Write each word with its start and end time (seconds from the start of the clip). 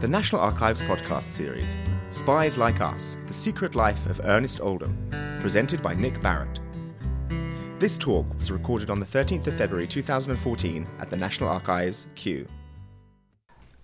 The 0.00 0.08
National 0.08 0.40
Archives 0.40 0.80
podcast 0.80 1.24
series, 1.24 1.76
Spies 2.08 2.56
Like 2.56 2.80
Us 2.80 3.18
The 3.26 3.34
Secret 3.34 3.74
Life 3.74 4.06
of 4.06 4.18
Ernest 4.24 4.58
Oldham, 4.62 4.96
presented 5.42 5.82
by 5.82 5.92
Nick 5.92 6.22
Barratt. 6.22 6.58
This 7.78 7.98
talk 7.98 8.26
was 8.38 8.50
recorded 8.50 8.88
on 8.88 8.98
the 8.98 9.04
13th 9.04 9.46
of 9.48 9.58
February 9.58 9.86
2014 9.86 10.86
at 11.00 11.10
the 11.10 11.18
National 11.18 11.50
Archives, 11.50 12.06
Kew. 12.14 12.48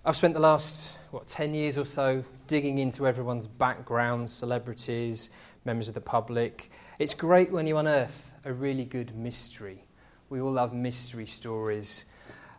I've 0.05 0.15
spent 0.15 0.33
the 0.33 0.39
last, 0.39 0.97
what, 1.11 1.27
10 1.27 1.53
years 1.53 1.77
or 1.77 1.85
so 1.85 2.23
digging 2.47 2.79
into 2.79 3.05
everyone's 3.05 3.45
backgrounds, 3.45 4.33
celebrities, 4.33 5.29
members 5.65 5.87
of 5.87 5.93
the 5.93 6.01
public. 6.01 6.71
It's 6.97 7.13
great 7.13 7.51
when 7.51 7.67
you 7.67 7.77
unearth 7.77 8.31
a 8.43 8.51
really 8.51 8.85
good 8.85 9.15
mystery. 9.15 9.83
We 10.29 10.41
all 10.41 10.53
love 10.53 10.73
mystery 10.73 11.27
stories. 11.27 12.05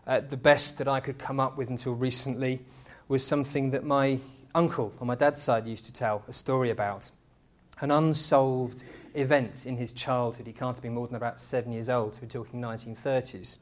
Uh, 0.07 0.21
the 0.21 0.37
best 0.37 0.79
that 0.79 0.87
I 0.87 1.01
could 1.01 1.19
come 1.19 1.41
up 1.41 1.59
with 1.59 1.71
until 1.71 1.95
recently 1.95 2.65
was 3.09 3.25
something 3.25 3.71
that 3.71 3.85
my 3.85 4.19
uncle 4.55 4.93
on 5.01 5.07
my 5.07 5.15
dad's 5.15 5.43
side 5.43 5.67
used 5.67 5.87
to 5.87 5.93
tell 5.93 6.23
a 6.29 6.33
story 6.33 6.71
about. 6.71 7.11
An 7.81 7.91
unsolved 7.91 8.83
event 9.15 9.67
in 9.67 9.77
his 9.77 9.93
childhood. 9.93 10.47
He 10.47 10.53
can't 10.53 10.77
have 10.77 10.83
been 10.83 10.95
more 10.95 11.07
than 11.07 11.17
about 11.17 11.41
seven 11.41 11.73
years 11.73 11.89
old. 11.89 12.15
so 12.15 12.21
We're 12.23 12.29
talking 12.29 12.61
1930s. 12.61 13.59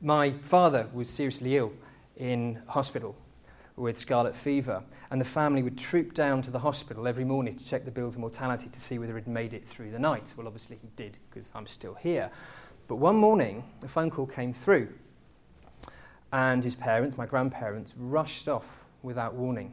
My 0.00 0.30
father 0.42 0.86
was 0.92 1.10
seriously 1.10 1.56
ill 1.56 1.72
in 2.16 2.62
hospital 2.68 3.16
with 3.74 3.96
scarlet 3.96 4.36
fever, 4.36 4.82
and 5.10 5.20
the 5.20 5.24
family 5.24 5.62
would 5.62 5.78
troop 5.78 6.12
down 6.12 6.42
to 6.42 6.50
the 6.50 6.58
hospital 6.58 7.06
every 7.06 7.24
morning 7.24 7.54
to 7.54 7.64
check 7.64 7.84
the 7.84 7.90
bills 7.90 8.14
of 8.14 8.20
mortality 8.20 8.68
to 8.68 8.80
see 8.80 8.98
whether 8.98 9.16
he'd 9.16 9.28
made 9.28 9.54
it 9.54 9.66
through 9.66 9.90
the 9.90 9.98
night. 9.98 10.34
Well, 10.36 10.46
obviously 10.46 10.78
he 10.82 10.88
did, 10.96 11.16
because 11.30 11.50
I'm 11.54 11.66
still 11.66 11.94
here. 11.94 12.30
But 12.86 12.96
one 12.96 13.16
morning, 13.16 13.64
a 13.82 13.88
phone 13.88 14.10
call 14.10 14.26
came 14.26 14.52
through 14.52 14.88
and 16.32 16.62
his 16.62 16.76
parents, 16.76 17.16
my 17.16 17.26
grandparents, 17.26 17.94
rushed 17.96 18.48
off 18.48 18.84
without 19.02 19.34
warning, 19.34 19.72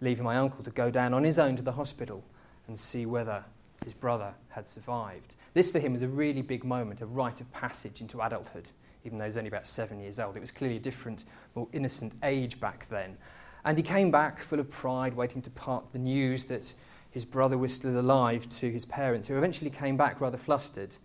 leaving 0.00 0.24
my 0.24 0.36
uncle 0.36 0.62
to 0.64 0.70
go 0.70 0.90
down 0.90 1.14
on 1.14 1.24
his 1.24 1.38
own 1.38 1.56
to 1.56 1.62
the 1.62 1.72
hospital 1.72 2.22
and 2.68 2.78
see 2.78 3.06
whether 3.06 3.44
his 3.84 3.94
brother 3.94 4.34
had 4.50 4.68
survived. 4.68 5.34
This 5.52 5.70
for 5.70 5.78
him 5.78 5.92
was 5.92 6.02
a 6.02 6.08
really 6.08 6.42
big 6.42 6.64
moment, 6.64 7.00
a 7.00 7.06
rite 7.06 7.40
of 7.40 7.50
passage 7.52 8.00
into 8.00 8.20
adulthood, 8.20 8.70
even 9.04 9.18
though 9.18 9.24
he 9.24 9.28
was 9.28 9.36
only 9.36 9.48
about 9.48 9.66
seven 9.66 10.00
years 10.00 10.18
old. 10.18 10.36
It 10.36 10.40
was 10.40 10.50
clearly 10.50 10.76
a 10.76 10.80
different, 10.80 11.24
more 11.54 11.68
innocent 11.72 12.14
age 12.22 12.60
back 12.60 12.88
then. 12.88 13.16
And 13.64 13.78
he 13.78 13.82
came 13.82 14.10
back 14.10 14.40
full 14.40 14.60
of 14.60 14.70
pride, 14.70 15.14
waiting 15.14 15.42
to 15.42 15.50
part 15.50 15.92
the 15.92 15.98
news 15.98 16.44
that 16.44 16.72
his 17.10 17.24
brother 17.24 17.56
was 17.56 17.72
still 17.72 17.98
alive 17.98 18.48
to 18.48 18.70
his 18.70 18.84
parents, 18.84 19.28
who 19.28 19.36
eventually 19.36 19.70
came 19.70 19.96
back 19.96 20.20
rather 20.20 20.36
flustered 20.36 20.96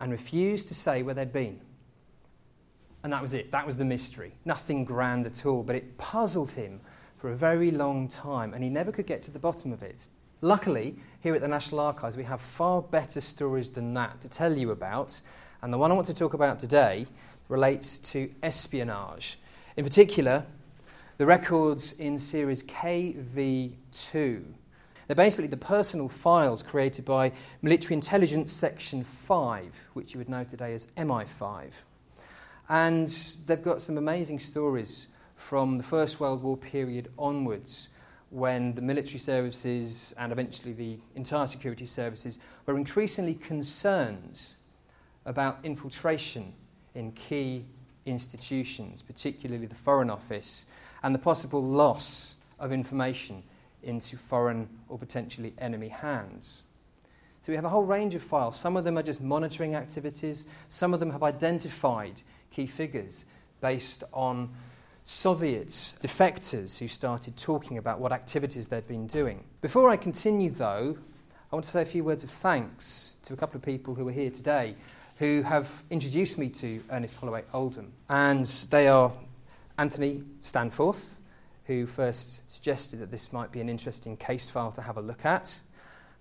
and 0.00 0.10
refused 0.10 0.66
to 0.68 0.74
say 0.74 1.02
where 1.02 1.14
they'd 1.14 1.32
been. 1.32 1.60
And 3.04 3.12
that 3.12 3.22
was 3.22 3.34
it. 3.34 3.50
That 3.50 3.66
was 3.66 3.76
the 3.76 3.84
mystery. 3.84 4.32
Nothing 4.44 4.84
grand 4.84 5.26
at 5.26 5.44
all. 5.44 5.62
But 5.62 5.76
it 5.76 5.98
puzzled 5.98 6.52
him 6.52 6.80
for 7.18 7.30
a 7.30 7.36
very 7.36 7.70
long 7.70 8.08
time, 8.08 8.54
and 8.54 8.64
he 8.64 8.70
never 8.70 8.92
could 8.92 9.06
get 9.06 9.22
to 9.24 9.30
the 9.30 9.38
bottom 9.38 9.72
of 9.72 9.82
it. 9.82 10.06
Luckily, 10.40 10.96
here 11.20 11.34
at 11.34 11.40
the 11.40 11.48
National 11.48 11.80
Archives, 11.80 12.16
we 12.16 12.24
have 12.24 12.40
far 12.40 12.82
better 12.82 13.20
stories 13.20 13.70
than 13.70 13.94
that 13.94 14.20
to 14.20 14.28
tell 14.28 14.56
you 14.56 14.72
about. 14.72 15.20
And 15.62 15.72
the 15.72 15.78
one 15.78 15.92
I 15.92 15.94
want 15.94 16.08
to 16.08 16.14
talk 16.14 16.34
about 16.34 16.58
today 16.58 17.06
relates 17.48 17.98
to 18.00 18.28
espionage. 18.42 19.38
In 19.76 19.84
particular, 19.84 20.44
the 21.18 21.26
records 21.26 21.92
in 21.92 22.18
series 22.18 22.64
KV2. 22.64 24.42
They're 25.06 25.14
basically 25.14 25.46
the 25.46 25.56
personal 25.56 26.08
files 26.08 26.62
created 26.62 27.04
by 27.04 27.32
Military 27.60 27.94
Intelligence 27.94 28.50
Section 28.50 29.04
5, 29.04 29.72
which 29.92 30.14
you 30.14 30.18
would 30.18 30.28
know 30.28 30.42
today 30.42 30.74
as 30.74 30.86
MI5. 30.96 31.70
And 32.72 33.10
they've 33.44 33.62
got 33.62 33.82
some 33.82 33.98
amazing 33.98 34.38
stories 34.38 35.08
from 35.36 35.76
the 35.76 35.84
First 35.84 36.20
World 36.20 36.42
War 36.42 36.56
period 36.56 37.10
onwards 37.18 37.90
when 38.30 38.74
the 38.74 38.80
military 38.80 39.18
services 39.18 40.14
and 40.16 40.32
eventually 40.32 40.72
the 40.72 40.98
entire 41.14 41.46
security 41.46 41.84
services 41.84 42.38
were 42.64 42.78
increasingly 42.78 43.34
concerned 43.34 44.40
about 45.26 45.58
infiltration 45.64 46.54
in 46.94 47.12
key 47.12 47.66
institutions, 48.06 49.02
particularly 49.02 49.66
the 49.66 49.74
Foreign 49.74 50.08
Office, 50.08 50.64
and 51.02 51.14
the 51.14 51.18
possible 51.18 51.62
loss 51.62 52.36
of 52.58 52.72
information 52.72 53.42
into 53.82 54.16
foreign 54.16 54.66
or 54.88 54.96
potentially 54.96 55.52
enemy 55.58 55.88
hands. 55.88 56.62
So 57.42 57.52
we 57.52 57.56
have 57.56 57.66
a 57.66 57.68
whole 57.68 57.84
range 57.84 58.14
of 58.14 58.22
files. 58.22 58.58
Some 58.58 58.78
of 58.78 58.84
them 58.84 58.96
are 58.96 59.02
just 59.02 59.20
monitoring 59.20 59.74
activities, 59.74 60.46
some 60.68 60.94
of 60.94 61.00
them 61.00 61.10
have 61.10 61.22
identified 61.22 62.22
key 62.52 62.66
figures 62.66 63.24
based 63.60 64.04
on 64.12 64.50
Soviet 65.04 65.68
defectors 65.68 66.78
who 66.78 66.86
started 66.86 67.36
talking 67.36 67.78
about 67.78 67.98
what 67.98 68.12
activities 68.12 68.68
they'd 68.68 68.86
been 68.86 69.06
doing. 69.06 69.42
Before 69.60 69.90
I 69.90 69.96
continue, 69.96 70.50
though, 70.50 70.96
I 71.50 71.56
want 71.56 71.64
to 71.64 71.70
say 71.70 71.82
a 71.82 71.86
few 71.86 72.04
words 72.04 72.22
of 72.24 72.30
thanks 72.30 73.16
to 73.24 73.32
a 73.32 73.36
couple 73.36 73.56
of 73.56 73.62
people 73.62 73.94
who 73.94 74.06
are 74.08 74.12
here 74.12 74.30
today 74.30 74.76
who 75.18 75.42
have 75.42 75.82
introduced 75.90 76.38
me 76.38 76.48
to 76.48 76.82
Ernest 76.90 77.16
Holloway 77.16 77.44
Oldham. 77.52 77.92
And 78.08 78.46
they 78.70 78.88
are 78.88 79.12
Anthony 79.78 80.24
Stanforth, 80.40 81.16
who 81.66 81.86
first 81.86 82.50
suggested 82.50 83.00
that 83.00 83.10
this 83.10 83.32
might 83.32 83.52
be 83.52 83.60
an 83.60 83.68
interesting 83.68 84.16
case 84.16 84.48
file 84.48 84.72
to 84.72 84.82
have 84.82 84.96
a 84.96 85.02
look 85.02 85.24
at. 85.24 85.60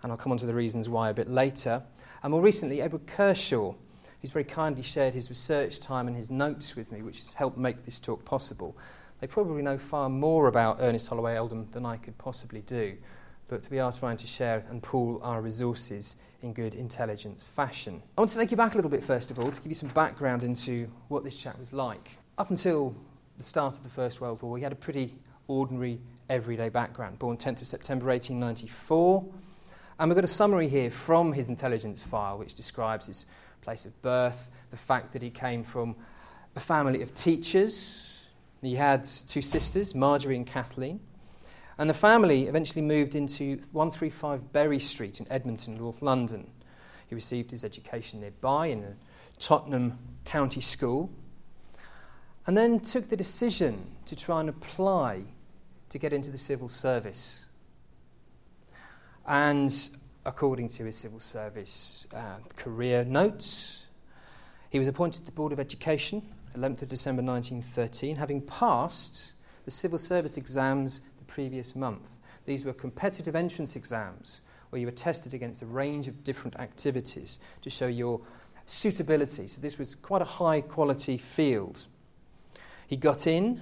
And 0.04 0.12
I'll 0.12 0.18
come 0.18 0.32
on 0.32 0.38
to 0.40 0.46
the 0.46 0.54
reasons 0.54 0.90
why 0.90 1.10
a 1.10 1.14
bit 1.14 1.30
later. 1.30 1.82
And 2.24 2.32
more 2.32 2.42
recently, 2.42 2.82
Edward 2.82 3.08
Kershaw, 3.08 3.74
He's 4.22 4.30
very 4.30 4.46
kindly 4.46 4.84
shared 4.84 5.16
his 5.16 5.30
research 5.30 5.80
time 5.80 6.08
and 6.08 6.16
his 6.16 6.30
notes 6.30 6.76
with 6.76 6.92
me, 6.92 7.02
which 7.02 7.20
has 7.20 7.34
helped 7.34 7.58
make 7.58 7.86
this 7.86 8.00
talk 8.00 8.24
possible. 8.24 8.78
They 9.20 9.26
probably 9.26 9.64
know 9.64 9.80
far 9.80 10.10
more 10.10 10.48
about 10.48 10.78
Ernest 10.80 11.08
Holloway 11.08 11.38
Oldham 11.38 11.66
than 11.68 11.88
I 11.88 11.98
could 11.98 12.16
possibly 12.20 12.62
do, 12.62 12.96
but 13.48 13.68
we 13.72 13.80
are 13.80 13.92
trying 13.92 14.18
to 14.18 14.28
share 14.28 14.64
and 14.70 14.82
pool 14.82 15.20
our 15.24 15.42
resources 15.42 16.18
in 16.44 16.54
good 16.54 16.76
intelligence 16.76 17.42
fashion. 17.42 18.02
I 18.16 18.22
want 18.22 18.30
to 18.32 18.38
take 18.38 18.52
you 18.52 18.58
back 18.58 18.74
a 18.74 18.76
little 18.76 18.92
bit, 18.92 19.04
first 19.04 19.32
of 19.32 19.40
all, 19.40 19.52
to 19.52 19.60
give 19.60 19.72
you 19.72 19.76
some 19.76 19.90
background 19.90 20.44
into 20.44 20.88
what 21.08 21.24
this 21.24 21.36
chap 21.36 21.60
was 21.60 21.74
like. 21.74 22.18
Up 22.38 22.52
until 22.52 22.96
the 23.38 23.44
start 23.44 23.76
of 23.76 23.84
the 23.84 23.90
First 23.90 24.22
World 24.22 24.44
War, 24.44 24.56
he 24.58 24.64
had 24.64 24.72
a 24.72 24.76
pretty 24.76 25.16
ordinary, 25.48 26.00
everyday 26.30 26.70
background. 26.70 27.18
Born 27.18 27.38
10th 27.38 27.62
of 27.62 27.68
September 27.68 28.06
1894. 28.06 29.26
And 30.00 30.10
we've 30.10 30.16
got 30.16 30.24
a 30.24 30.28
summary 30.28 30.68
here 30.68 30.90
from 30.90 31.34
his 31.34 31.50
intelligence 31.50 32.02
file, 32.02 32.40
which 32.40 32.56
describes 32.56 33.06
his 33.06 33.28
place 33.62 33.86
of 33.86 34.02
birth, 34.02 34.50
the 34.72 34.78
fact 34.78 35.14
that 35.14 35.22
he 35.22 35.30
came 35.30 35.64
from 35.64 35.96
a 36.56 36.60
family 36.60 37.02
of 37.02 37.14
teachers. 37.14 38.28
He 38.62 38.76
had 38.76 39.04
two 39.04 39.42
sisters, 39.42 39.96
Marjorie 39.96 40.36
and 40.36 40.46
Kathleen. 40.46 41.00
And 41.78 41.90
the 41.90 41.96
family 41.96 42.48
eventually 42.48 42.82
moved 42.82 43.16
into 43.16 43.60
135 43.72 44.54
Berry 44.54 44.80
Street 44.80 45.20
in 45.20 45.32
Edmonton, 45.32 45.78
North 45.78 46.02
London. 46.02 46.50
He 47.08 47.16
received 47.16 47.52
his 47.52 47.64
education 47.64 48.22
nearby 48.22 48.68
in 48.68 48.84
a 48.84 48.96
Tottenham 49.40 49.98
County 50.24 50.62
School, 50.62 51.10
and 52.46 52.56
then 52.58 52.80
took 52.80 53.10
the 53.10 53.18
decision 53.18 53.96
to 54.06 54.16
try 54.16 54.40
and 54.40 54.50
apply 54.50 55.24
to 55.90 55.98
get 55.98 56.14
into 56.14 56.30
the 56.30 56.38
civil 56.38 56.68
service. 56.68 57.46
And 59.28 59.74
according 60.26 60.70
to 60.70 60.86
his 60.86 60.98
civil 60.98 61.20
service 61.20 62.06
uh, 62.14 62.38
career 62.56 63.04
notes. 63.04 63.86
He 64.70 64.80
was 64.80 64.88
appointed 64.88 65.20
to 65.22 65.26
the 65.26 65.32
Board 65.32 65.52
of 65.52 65.60
Education 65.60 66.22
11th 66.56 66.82
of 66.82 66.90
December 66.90 67.24
1913, 67.24 68.18
having 68.18 68.42
passed 68.42 69.34
the 69.66 69.72
civil 69.72 69.98
service 69.98 70.38
exams 70.38 71.02
the 71.18 71.24
previous 71.26 71.76
month. 71.76 72.20
These 72.46 72.66
were 72.66 72.74
competitive 72.74 73.36
entrance 73.36 73.76
exams 73.76 74.42
where 74.70 74.80
you 74.80 74.88
were 74.88 74.92
tested 74.92 75.34
against 75.34 75.62
a 75.62 75.66
range 75.66 76.08
of 76.08 76.24
different 76.24 76.58
activities 76.58 77.40
to 77.62 77.70
show 77.70 77.88
your 77.88 78.22
suitability. 78.66 79.48
So 79.48 79.62
this 79.62 79.78
was 79.78 79.96
quite 79.96 80.22
a 80.22 80.26
high 80.26 80.62
quality 80.62 81.18
field. 81.18 81.88
He 82.88 82.98
got 82.98 83.28
in 83.28 83.62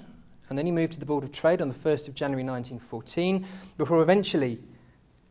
and 0.49 0.57
then 0.57 0.65
he 0.65 0.71
moved 0.71 0.93
to 0.93 0.99
the 0.99 1.05
Board 1.05 1.23
of 1.23 1.31
Trade 1.31 1.61
on 1.61 1.69
the 1.69 1.75
1st 1.75 2.07
of 2.07 2.15
January 2.15 2.43
1914 2.43 3.45
before 3.77 4.01
eventually 4.01 4.59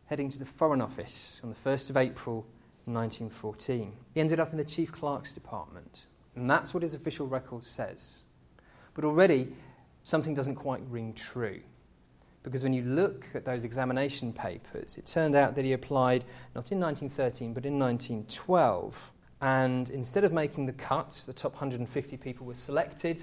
heading 0.09 0.27
to 0.27 0.39
the 0.39 0.45
Foreign 0.45 0.81
Office 0.81 1.39
on 1.43 1.51
the 1.51 1.69
1st 1.69 1.91
of 1.91 1.97
April 1.97 2.37
1914. 2.85 3.95
He 4.15 4.19
ended 4.19 4.39
up 4.39 4.51
in 4.51 4.57
the 4.57 4.65
Chief 4.65 4.91
Clerk's 4.91 5.31
Department, 5.31 6.07
and 6.35 6.49
that's 6.49 6.73
what 6.73 6.81
his 6.81 6.95
official 6.95 7.27
record 7.27 7.63
says. 7.63 8.23
But 8.95 9.05
already, 9.05 9.53
something 10.05 10.33
doesn't 10.33 10.55
quite 10.55 10.81
ring 10.89 11.13
true. 11.13 11.61
Because 12.41 12.63
when 12.63 12.73
you 12.73 12.81
look 12.85 13.27
at 13.35 13.45
those 13.45 13.63
examination 13.63 14.33
papers, 14.33 14.97
it 14.97 15.05
turned 15.05 15.35
out 15.35 15.53
that 15.53 15.63
he 15.63 15.73
applied 15.73 16.25
not 16.55 16.71
in 16.71 16.79
1913 16.79 17.53
but 17.53 17.67
in 17.67 17.77
1912. 17.77 19.11
And 19.41 19.91
instead 19.91 20.23
of 20.23 20.33
making 20.33 20.65
the 20.65 20.73
cut, 20.73 21.23
the 21.27 21.33
top 21.33 21.51
150 21.51 22.17
people 22.17 22.47
were 22.47 22.55
selected, 22.55 23.21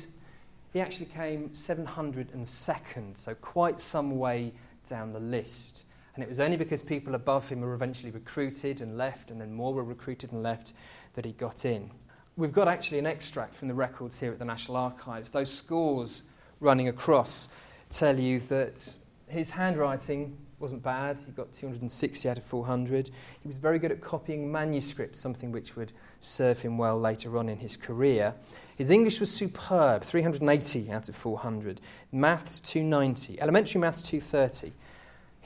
he 0.73 0.81
actually 0.81 1.07
came 1.07 1.49
702nd, 1.49 3.17
so 3.17 3.35
quite 3.35 3.81
some 3.81 4.19
way 4.19 4.53
down 4.89 5.13
the 5.13 5.19
list. 5.19 5.83
And 6.17 6.25
it 6.25 6.29
was 6.29 6.41
only 6.41 6.57
because 6.57 6.83
people 6.83 7.15
above 7.15 7.49
him 7.49 7.61
were 7.61 7.75
eventually 7.75 8.11
recruited 8.11 8.81
and 8.81 8.97
left, 8.97 9.31
and 9.31 9.39
then 9.39 9.53
more 9.53 9.75
were 9.75 9.85
recruited 9.85 10.33
and 10.33 10.43
left, 10.43 10.73
that 11.15 11.27
he 11.27 11.33
got 11.33 11.67
in. 11.67 11.91
We've 12.37 12.53
got 12.53 12.69
actually 12.69 12.99
an 12.99 13.07
extract 13.07 13.55
from 13.55 13.69
the 13.69 13.75
records 13.75 14.19
here 14.19 14.33
at 14.33 14.39
the 14.39 14.45
National 14.45 14.79
Archives, 14.79 15.31
those 15.31 15.53
scores 15.53 16.23
running 16.61 16.89
across 16.89 17.49
tell 17.91 18.19
you 18.19 18.41
that 18.41 18.95
his 19.29 19.51
handwriting 19.51 20.37
wasn't 20.59 20.83
bad. 20.83 21.21
He 21.21 21.33
got 21.33 21.53
260 21.53 22.29
out 22.29 22.39
of 22.39 22.45
400. 22.45 23.11
He 23.43 23.49
was 23.49 23.59
very 23.59 23.79
good 23.79 23.93
at 23.93 24.01
copying 24.01 24.51
manuscripts, 24.51 25.21
something 25.21 25.53
which 25.53 25.77
would 25.77 25.93
serve 26.21 26.61
him 26.61 26.79
well 26.79 26.99
later 26.99 27.37
on 27.37 27.51
in 27.51 27.59
his 27.59 27.77
career. 27.77 28.35
His 28.77 28.89
English 28.91 29.21
was 29.21 29.31
superb, 29.31 30.03
380 30.03 30.91
out 30.91 31.09
of 31.11 31.17
400. 31.17 31.81
Maths, 32.11 32.61
290. 32.61 33.41
Elementary 33.41 33.81
maths, 33.81 34.01
230. 34.03 34.73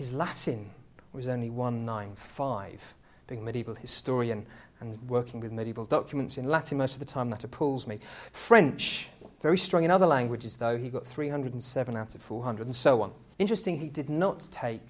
His 0.00 0.14
Latin 0.14 0.70
was 1.12 1.28
only 1.28 1.50
195. 1.50 2.94
Being 3.26 3.42
a 3.42 3.44
medieval 3.44 3.74
historian 3.74 4.46
and 4.80 4.98
working 5.10 5.40
with 5.40 5.52
medieval 5.52 5.84
documents 5.84 6.38
in 6.38 6.46
Latin 6.46 6.78
most 6.78 6.94
of 6.94 7.00
the 7.00 7.04
time, 7.04 7.28
that 7.28 7.44
appalls 7.44 7.86
me. 7.86 8.00
French, 8.32 9.10
very 9.42 9.58
strong 9.58 9.84
in 9.84 9.90
other 9.90 10.06
languages, 10.06 10.56
though. 10.56 10.78
He 10.78 10.88
got 10.88 11.06
307 11.06 11.98
out 11.98 12.14
of 12.14 12.22
400, 12.22 12.64
and 12.64 12.74
so 12.74 13.02
on. 13.02 13.12
Interesting, 13.38 13.78
he 13.78 13.90
did 13.90 14.08
not 14.08 14.48
take 14.50 14.80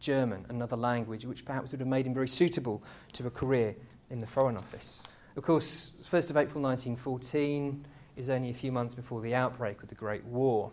German, 0.00 0.44
another 0.48 0.74
language, 0.74 1.24
which 1.26 1.44
perhaps 1.44 1.70
would 1.70 1.78
have 1.78 1.88
made 1.88 2.04
him 2.04 2.12
very 2.12 2.26
suitable 2.26 2.82
to 3.12 3.24
a 3.28 3.30
career 3.30 3.76
in 4.10 4.18
the 4.18 4.26
Foreign 4.26 4.56
Office. 4.56 5.04
Of 5.36 5.44
course, 5.44 5.92
1st 6.02 6.30
of 6.30 6.36
April 6.38 6.60
1914 6.60 7.86
is 8.16 8.28
only 8.28 8.50
a 8.50 8.54
few 8.54 8.72
months 8.72 8.96
before 8.96 9.20
the 9.20 9.32
outbreak 9.32 9.80
of 9.84 9.88
the 9.88 9.94
Great 9.94 10.24
War. 10.24 10.72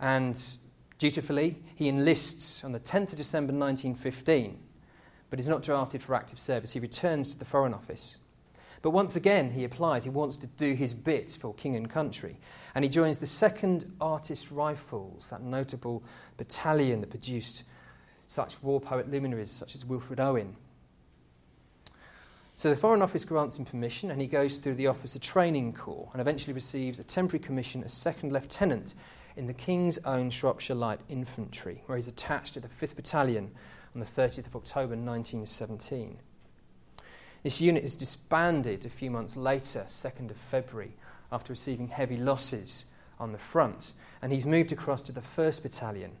And 0.00 0.42
dutifully, 1.02 1.56
he 1.74 1.88
enlists 1.88 2.62
on 2.62 2.70
the 2.70 2.78
10th 2.78 3.10
of 3.10 3.16
December 3.16 3.52
1915, 3.52 4.56
but 5.30 5.40
is 5.40 5.48
not 5.48 5.60
drafted 5.60 6.00
for 6.00 6.14
active 6.14 6.38
service. 6.38 6.70
He 6.70 6.78
returns 6.78 7.32
to 7.32 7.38
the 7.40 7.44
Foreign 7.44 7.74
Office. 7.74 8.18
But 8.82 8.90
once 8.90 9.16
again, 9.16 9.50
he 9.50 9.64
applies. 9.64 10.04
He 10.04 10.10
wants 10.10 10.36
to 10.36 10.46
do 10.46 10.74
his 10.74 10.94
bit 10.94 11.36
for 11.40 11.54
king 11.54 11.74
and 11.74 11.90
country. 11.90 12.36
And 12.76 12.84
he 12.84 12.88
joins 12.88 13.18
the 13.18 13.26
2nd 13.26 13.90
Artist 14.00 14.52
Rifles, 14.52 15.26
that 15.30 15.42
notable 15.42 16.04
battalion 16.36 17.00
that 17.00 17.10
produced 17.10 17.64
such 18.28 18.62
war 18.62 18.80
poet 18.80 19.10
luminaries 19.10 19.50
such 19.50 19.74
as 19.74 19.84
Wilfred 19.84 20.20
Owen. 20.20 20.54
So 22.54 22.70
the 22.70 22.76
Foreign 22.76 23.02
Office 23.02 23.24
grants 23.24 23.58
him 23.58 23.64
permission 23.64 24.12
and 24.12 24.20
he 24.20 24.28
goes 24.28 24.58
through 24.58 24.74
the 24.74 24.86
Officer 24.86 25.18
Training 25.18 25.72
Corps 25.72 26.08
and 26.12 26.20
eventually 26.20 26.52
receives 26.52 27.00
a 27.00 27.04
temporary 27.04 27.44
commission 27.44 27.82
as 27.82 27.92
second 27.92 28.32
lieutenant 28.32 28.94
in 29.36 29.46
the 29.46 29.54
King's 29.54 29.98
Own 29.98 30.30
Shropshire 30.30 30.74
Light 30.74 31.00
Infantry, 31.08 31.82
where 31.86 31.96
he's 31.96 32.08
attached 32.08 32.54
to 32.54 32.60
the 32.60 32.68
5th 32.68 32.96
Battalion 32.96 33.50
on 33.94 34.00
the 34.00 34.06
30th 34.06 34.46
of 34.46 34.56
October 34.56 34.94
1917. 34.94 36.18
This 37.42 37.60
unit 37.60 37.84
is 37.84 37.96
disbanded 37.96 38.84
a 38.84 38.90
few 38.90 39.10
months 39.10 39.36
later, 39.36 39.84
2nd 39.88 40.30
of 40.30 40.36
February, 40.36 40.92
after 41.30 41.52
receiving 41.52 41.88
heavy 41.88 42.16
losses 42.16 42.86
on 43.18 43.32
the 43.32 43.38
front, 43.38 43.92
and 44.20 44.32
he's 44.32 44.46
moved 44.46 44.72
across 44.72 45.02
to 45.02 45.12
the 45.12 45.20
1st 45.20 45.62
Battalion 45.62 46.12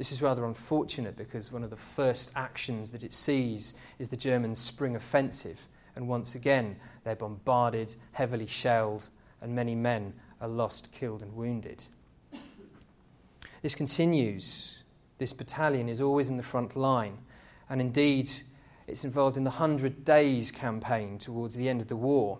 this 0.00 0.12
is 0.12 0.22
rather 0.22 0.46
unfortunate 0.46 1.14
because 1.14 1.52
one 1.52 1.62
of 1.62 1.68
the 1.68 1.76
first 1.76 2.30
actions 2.34 2.88
that 2.88 3.02
it 3.02 3.12
sees 3.12 3.74
is 3.98 4.08
the 4.08 4.16
German 4.16 4.54
spring 4.54 4.96
offensive, 4.96 5.60
and 5.94 6.08
once 6.08 6.34
again 6.34 6.76
they're 7.04 7.14
bombarded, 7.14 7.94
heavily 8.12 8.46
shelled, 8.46 9.10
and 9.42 9.54
many 9.54 9.74
men 9.74 10.14
are 10.40 10.48
lost, 10.48 10.90
killed, 10.92 11.22
and 11.22 11.34
wounded. 11.34 11.84
This 13.62 13.74
continues. 13.74 14.78
This 15.18 15.32
battalion 15.32 15.88
is 15.88 16.00
always 16.00 16.28
in 16.28 16.36
the 16.36 16.42
front 16.42 16.76
line, 16.76 17.18
and 17.68 17.80
indeed, 17.80 18.30
it's 18.86 19.04
involved 19.04 19.36
in 19.36 19.44
the 19.44 19.50
Hundred 19.50 20.04
Days 20.04 20.50
campaign 20.50 21.18
towards 21.18 21.54
the 21.54 21.68
end 21.68 21.82
of 21.82 21.88
the 21.88 21.96
war. 21.96 22.38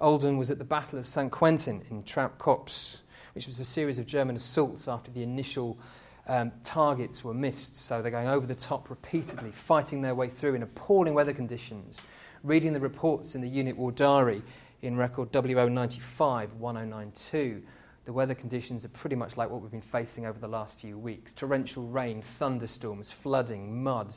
Oldham 0.00 0.36
was 0.36 0.50
at 0.50 0.58
the 0.58 0.64
Battle 0.64 0.98
of 0.98 1.06
St. 1.06 1.30
Quentin 1.30 1.82
in 1.90 2.02
Trapp 2.02 2.38
Copse, 2.38 3.02
which 3.34 3.46
was 3.46 3.60
a 3.60 3.64
series 3.64 3.98
of 3.98 4.06
German 4.06 4.34
assaults 4.34 4.88
after 4.88 5.10
the 5.12 5.22
initial 5.22 5.78
um, 6.26 6.50
targets 6.64 7.22
were 7.22 7.34
missed, 7.34 7.76
so 7.76 8.02
they're 8.02 8.10
going 8.10 8.28
over 8.28 8.46
the 8.46 8.54
top 8.54 8.90
repeatedly, 8.90 9.52
fighting 9.52 10.02
their 10.02 10.14
way 10.14 10.28
through 10.28 10.54
in 10.54 10.62
appalling 10.62 11.14
weather 11.14 11.32
conditions. 11.32 12.02
Reading 12.42 12.72
the 12.72 12.80
reports 12.80 13.34
in 13.34 13.40
the 13.40 13.48
unit 13.48 13.76
war 13.76 13.92
diary 13.92 14.42
in 14.82 14.96
record 14.96 15.30
WO95 15.32 16.54
1092, 16.54 17.62
the 18.06 18.12
weather 18.12 18.34
conditions 18.34 18.84
are 18.84 18.88
pretty 18.88 19.16
much 19.16 19.36
like 19.36 19.50
what 19.50 19.60
we've 19.60 19.70
been 19.70 19.80
facing 19.80 20.24
over 20.24 20.38
the 20.38 20.48
last 20.48 20.78
few 20.78 20.98
weeks 20.98 21.32
torrential 21.32 21.86
rain, 21.86 22.22
thunderstorms, 22.22 23.10
flooding, 23.10 23.82
mud. 23.82 24.14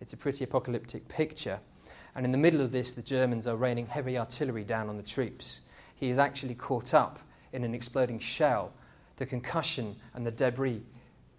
It's 0.00 0.12
a 0.12 0.16
pretty 0.16 0.44
apocalyptic 0.44 1.06
picture. 1.06 1.60
And 2.14 2.26
in 2.26 2.32
the 2.32 2.38
middle 2.38 2.60
of 2.60 2.72
this, 2.72 2.92
the 2.92 3.02
Germans 3.02 3.46
are 3.46 3.56
raining 3.56 3.86
heavy 3.86 4.18
artillery 4.18 4.64
down 4.64 4.88
on 4.88 4.96
the 4.96 5.02
troops. 5.02 5.60
He 5.94 6.10
is 6.10 6.18
actually 6.18 6.56
caught 6.56 6.94
up 6.94 7.20
in 7.52 7.62
an 7.64 7.74
exploding 7.74 8.18
shell. 8.18 8.72
The 9.16 9.26
concussion 9.26 9.96
and 10.14 10.26
the 10.26 10.30
debris 10.32 10.82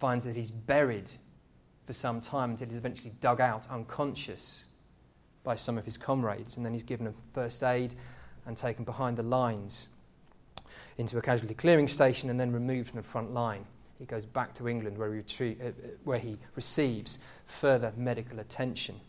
finds 0.00 0.24
that 0.24 0.34
he's 0.34 0.50
buried 0.50 1.10
for 1.86 1.92
some 1.92 2.20
time 2.20 2.52
until 2.52 2.68
he's 2.68 2.78
eventually 2.78 3.12
dug 3.20 3.40
out 3.40 3.68
unconscious 3.70 4.64
by 5.44 5.54
some 5.54 5.76
of 5.76 5.84
his 5.84 5.98
comrades. 5.98 6.56
And 6.56 6.64
then 6.64 6.72
he's 6.72 6.82
given 6.82 7.12
first 7.34 7.62
aid 7.62 7.94
and 8.46 8.56
taken 8.56 8.84
behind 8.84 9.16
the 9.16 9.22
lines 9.22 9.88
into 10.98 11.18
a 11.18 11.22
casualty 11.22 11.54
clearing 11.54 11.88
station 11.88 12.30
and 12.30 12.38
then 12.38 12.52
removed 12.52 12.90
from 12.90 12.98
the 12.98 13.06
front 13.06 13.32
line. 13.32 13.64
He 13.98 14.04
goes 14.04 14.24
back 14.24 14.54
to 14.54 14.68
England 14.68 14.98
where 14.98 15.14
he, 15.14 15.20
retrie- 15.20 15.60
uh, 15.60 15.68
uh 15.68 15.70
where 16.04 16.18
he 16.18 16.36
receives 16.56 17.18
further 17.46 17.92
medical 17.96 18.38
attention. 18.40 19.00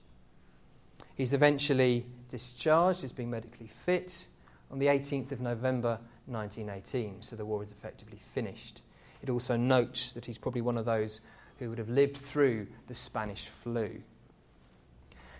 He's 1.16 1.34
eventually 1.34 2.06
discharged 2.30 3.04
as 3.04 3.12
being 3.12 3.30
medically 3.30 3.68
fit 3.68 4.28
on 4.72 4.80
the 4.80 4.88
18th 4.88 5.32
of 5.32 5.42
November 5.42 6.00
1918, 6.28 7.22
so 7.22 7.36
the 7.36 7.46
war 7.46 7.64
is 7.64 7.72
effectively 7.72 8.20
finished. 8.34 8.82
It 9.22 9.30
also 9.30 9.56
notes 9.56 10.14
that 10.14 10.26
he's 10.26 10.38
probably 10.38 10.62
one 10.62 10.78
of 10.78 10.86
those 10.86 11.22
who 11.60 11.70
would 11.70 11.78
have 11.78 11.90
lived 11.90 12.18
through 12.18 12.68
the 12.88 12.96
Spanish 12.96 13.48
flu. 13.48 14.02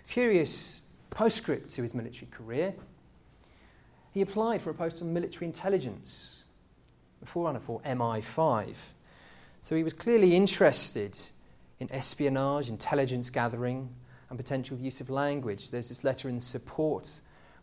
Curious 0.08 0.80
postscript 1.10 1.70
to 1.70 1.82
his 1.82 1.94
military 1.94 2.28
career. 2.30 2.74
He 4.16 4.22
applied 4.22 4.62
for 4.62 4.70
a 4.70 4.74
post 4.74 5.02
on 5.02 5.12
military 5.12 5.44
intelligence, 5.44 6.36
the 7.20 7.26
forerunner 7.26 7.60
for 7.60 7.82
MI5. 7.82 8.74
So 9.60 9.76
he 9.76 9.84
was 9.84 9.92
clearly 9.92 10.34
interested 10.34 11.18
in 11.80 11.92
espionage, 11.92 12.70
intelligence 12.70 13.28
gathering, 13.28 13.90
and 14.30 14.38
potential 14.38 14.78
use 14.78 15.02
of 15.02 15.10
language. 15.10 15.68
There's 15.68 15.90
this 15.90 16.02
letter 16.02 16.30
in 16.30 16.40
support 16.40 17.12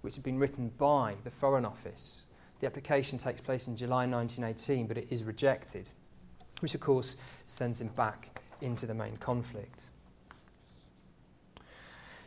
which 0.02 0.14
had 0.14 0.24
been 0.24 0.38
written 0.38 0.72
by 0.78 1.16
the 1.24 1.32
Foreign 1.32 1.66
Office. 1.66 2.22
The 2.60 2.68
application 2.68 3.18
takes 3.18 3.42
place 3.42 3.68
in 3.68 3.76
July 3.76 4.06
1918, 4.06 4.86
but 4.86 5.00
it 5.00 5.08
is 5.10 5.24
rejected 5.24 5.90
which 6.60 6.76
of 6.76 6.82
course 6.82 7.18
sends 7.48 7.82
him 7.82 7.88
back 7.88 8.44
into 8.62 8.86
the 8.86 8.94
main 8.94 9.18
conflict. 9.18 9.88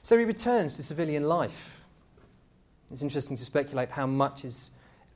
So 0.02 0.18
he 0.18 0.24
returns 0.24 0.74
to 0.74 0.82
civilian 0.82 1.22
life. 1.22 1.85
It's 2.90 3.02
interesting 3.02 3.36
to 3.36 3.44
speculate 3.44 3.90
how 3.90 4.06
much 4.06 4.42
his 4.42 4.70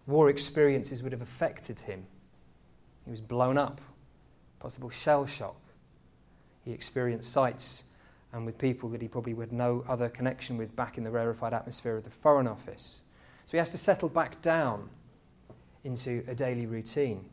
war 0.06 0.28
experiences 0.28 1.02
would 1.02 1.12
have 1.12 1.22
affected 1.22 1.80
him. 1.80 2.04
He 3.04 3.10
was 3.10 3.20
blown 3.20 3.56
up, 3.56 3.80
possible 4.58 4.90
shell 4.90 5.26
shock. 5.26 5.60
He 6.64 6.72
experienced 6.72 7.32
sights 7.32 7.84
and 8.32 8.46
with 8.46 8.58
people 8.58 8.88
that 8.90 9.02
he 9.02 9.08
probably 9.08 9.34
had 9.34 9.52
no 9.52 9.84
other 9.88 10.08
connection 10.08 10.56
with 10.56 10.74
back 10.76 10.98
in 10.98 11.04
the 11.04 11.10
rarefied 11.10 11.52
atmosphere 11.52 11.96
of 11.96 12.04
the 12.04 12.10
Foreign 12.10 12.46
Office. 12.46 13.00
So 13.46 13.52
he 13.52 13.58
has 13.58 13.70
to 13.70 13.78
settle 13.78 14.08
back 14.08 14.40
down 14.42 14.88
into 15.82 16.24
a 16.28 16.34
daily 16.34 16.66
routine. 16.66 17.24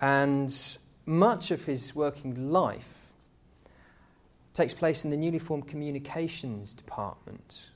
And 0.00 0.54
much 1.06 1.50
of 1.50 1.64
his 1.64 1.94
working 1.94 2.52
life 2.52 3.10
takes 4.54 4.74
place 4.74 5.04
in 5.04 5.10
the 5.10 5.16
newly 5.16 5.38
formed 5.38 5.66
communications 5.66 6.74
department. 6.74 7.70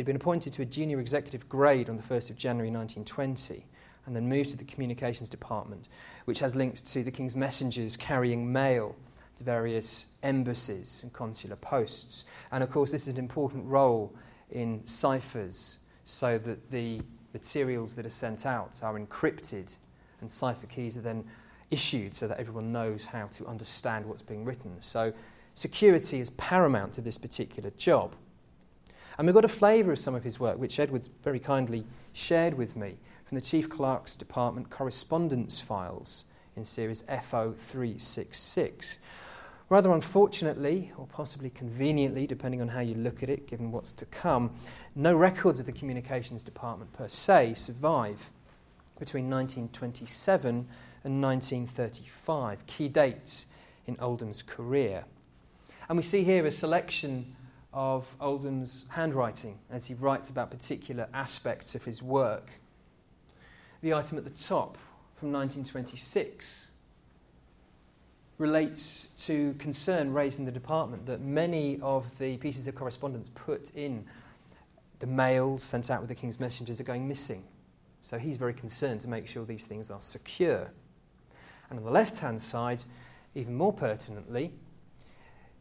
He'd 0.00 0.06
been 0.06 0.16
appointed 0.16 0.54
to 0.54 0.62
a 0.62 0.64
junior 0.64 0.98
executive 0.98 1.46
grade 1.46 1.90
on 1.90 1.98
the 1.98 2.02
1st 2.02 2.30
of 2.30 2.36
January 2.38 2.70
1920 2.70 3.66
and 4.06 4.16
then 4.16 4.26
moved 4.26 4.48
to 4.48 4.56
the 4.56 4.64
communications 4.64 5.28
department, 5.28 5.90
which 6.24 6.38
has 6.38 6.56
links 6.56 6.80
to 6.80 7.02
the 7.04 7.10
king's 7.10 7.36
messengers 7.36 7.98
carrying 7.98 8.50
mail 8.50 8.96
to 9.36 9.44
various 9.44 10.06
embassies 10.22 11.00
and 11.02 11.12
consular 11.12 11.56
posts. 11.56 12.24
And 12.50 12.64
of 12.64 12.70
course, 12.70 12.90
this 12.90 13.02
is 13.02 13.08
an 13.08 13.18
important 13.18 13.66
role 13.66 14.10
in 14.52 14.80
ciphers 14.86 15.80
so 16.04 16.38
that 16.38 16.70
the 16.70 17.02
materials 17.34 17.92
that 17.96 18.06
are 18.06 18.08
sent 18.08 18.46
out 18.46 18.78
are 18.82 18.98
encrypted 18.98 19.76
and 20.22 20.30
cipher 20.30 20.66
keys 20.66 20.96
are 20.96 21.02
then 21.02 21.26
issued 21.70 22.14
so 22.14 22.26
that 22.26 22.40
everyone 22.40 22.72
knows 22.72 23.04
how 23.04 23.26
to 23.32 23.46
understand 23.46 24.06
what's 24.06 24.22
being 24.22 24.46
written. 24.46 24.80
So 24.80 25.12
security 25.52 26.20
is 26.20 26.30
paramount 26.30 26.94
to 26.94 27.02
this 27.02 27.18
particular 27.18 27.68
job. 27.76 28.16
And 29.18 29.26
we've 29.26 29.34
got 29.34 29.44
a 29.44 29.48
flavour 29.48 29.92
of 29.92 29.98
some 29.98 30.14
of 30.14 30.24
his 30.24 30.40
work, 30.40 30.58
which 30.58 30.78
Edwards 30.78 31.10
very 31.22 31.40
kindly 31.40 31.86
shared 32.12 32.54
with 32.54 32.76
me 32.76 32.96
from 33.24 33.36
the 33.36 33.42
Chief 33.42 33.68
Clerk's 33.68 34.16
Department 34.16 34.70
correspondence 34.70 35.60
files 35.60 36.24
in 36.56 36.64
series 36.64 37.02
FO366. 37.04 38.98
Rather 39.68 39.92
unfortunately, 39.92 40.90
or 40.96 41.06
possibly 41.06 41.48
conveniently, 41.50 42.26
depending 42.26 42.60
on 42.60 42.66
how 42.66 42.80
you 42.80 42.94
look 42.96 43.22
at 43.22 43.30
it, 43.30 43.46
given 43.46 43.70
what's 43.70 43.92
to 43.92 44.04
come, 44.06 44.50
no 44.96 45.14
records 45.14 45.60
of 45.60 45.66
the 45.66 45.72
Communications 45.72 46.42
Department 46.42 46.92
per 46.92 47.06
se 47.06 47.54
survive 47.54 48.30
between 48.98 49.30
1927 49.30 50.66
and 51.04 51.22
1935, 51.22 52.66
key 52.66 52.88
dates 52.88 53.46
in 53.86 53.96
Oldham's 54.00 54.42
career. 54.42 55.04
And 55.88 55.96
we 55.96 56.02
see 56.02 56.24
here 56.24 56.44
a 56.46 56.50
selection 56.50 57.36
of 57.72 58.06
Oldham's 58.20 58.86
handwriting 58.90 59.58
as 59.70 59.86
he 59.86 59.94
writes 59.94 60.30
about 60.30 60.50
particular 60.50 61.08
aspects 61.14 61.74
of 61.74 61.84
his 61.84 62.02
work. 62.02 62.50
The 63.82 63.94
item 63.94 64.18
at 64.18 64.24
the 64.24 64.30
top 64.30 64.76
from 65.16 65.32
1926 65.32 66.68
relates 68.38 69.08
to 69.18 69.54
concern 69.58 70.12
raised 70.12 70.38
in 70.38 70.46
the 70.46 70.52
department 70.52 71.06
that 71.06 71.20
many 71.20 71.78
of 71.82 72.06
the 72.18 72.38
pieces 72.38 72.66
of 72.66 72.74
correspondence 72.74 73.30
put 73.34 73.70
in 73.74 74.04
the 74.98 75.06
mails 75.06 75.62
sent 75.62 75.90
out 75.90 76.00
with 76.00 76.08
the 76.08 76.14
King's 76.14 76.40
messengers 76.40 76.80
are 76.80 76.84
going 76.84 77.06
missing. 77.06 77.44
So 78.02 78.18
he's 78.18 78.36
very 78.36 78.54
concerned 78.54 79.00
to 79.02 79.08
make 79.08 79.26
sure 79.28 79.44
these 79.44 79.64
things 79.64 79.90
are 79.90 80.00
secure. 80.00 80.70
And 81.68 81.78
on 81.78 81.84
the 81.84 81.90
left 81.90 82.18
hand 82.18 82.40
side, 82.40 82.82
even 83.34 83.54
more 83.54 83.72
pertinently, 83.72 84.52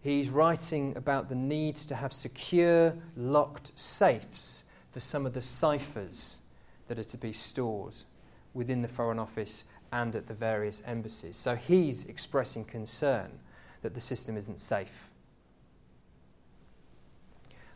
he's 0.01 0.29
writing 0.29 0.95
about 0.95 1.29
the 1.29 1.35
need 1.35 1.75
to 1.75 1.95
have 1.95 2.13
secure, 2.13 2.93
locked 3.15 3.77
safes 3.77 4.63
for 4.91 4.99
some 4.99 5.25
of 5.25 5.33
the 5.33 5.41
ciphers 5.41 6.37
that 6.87 6.97
are 6.97 7.03
to 7.03 7.17
be 7.17 7.33
stored 7.33 7.95
within 8.53 8.81
the 8.81 8.87
Foreign 8.87 9.19
Office 9.19 9.63
and 9.91 10.15
at 10.15 10.27
the 10.27 10.33
various 10.33 10.81
embassies. 10.85 11.37
So 11.37 11.55
he's 11.55 12.05
expressing 12.05 12.65
concern 12.65 13.29
that 13.81 13.93
the 13.93 14.01
system 14.01 14.37
isn't 14.37 14.59
safe. 14.59 15.09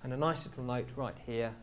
And 0.03 0.11
a 0.13 0.17
nice 0.17 0.45
little 0.45 0.63
note 0.63 0.87
right 0.95 1.15
here 1.25 1.53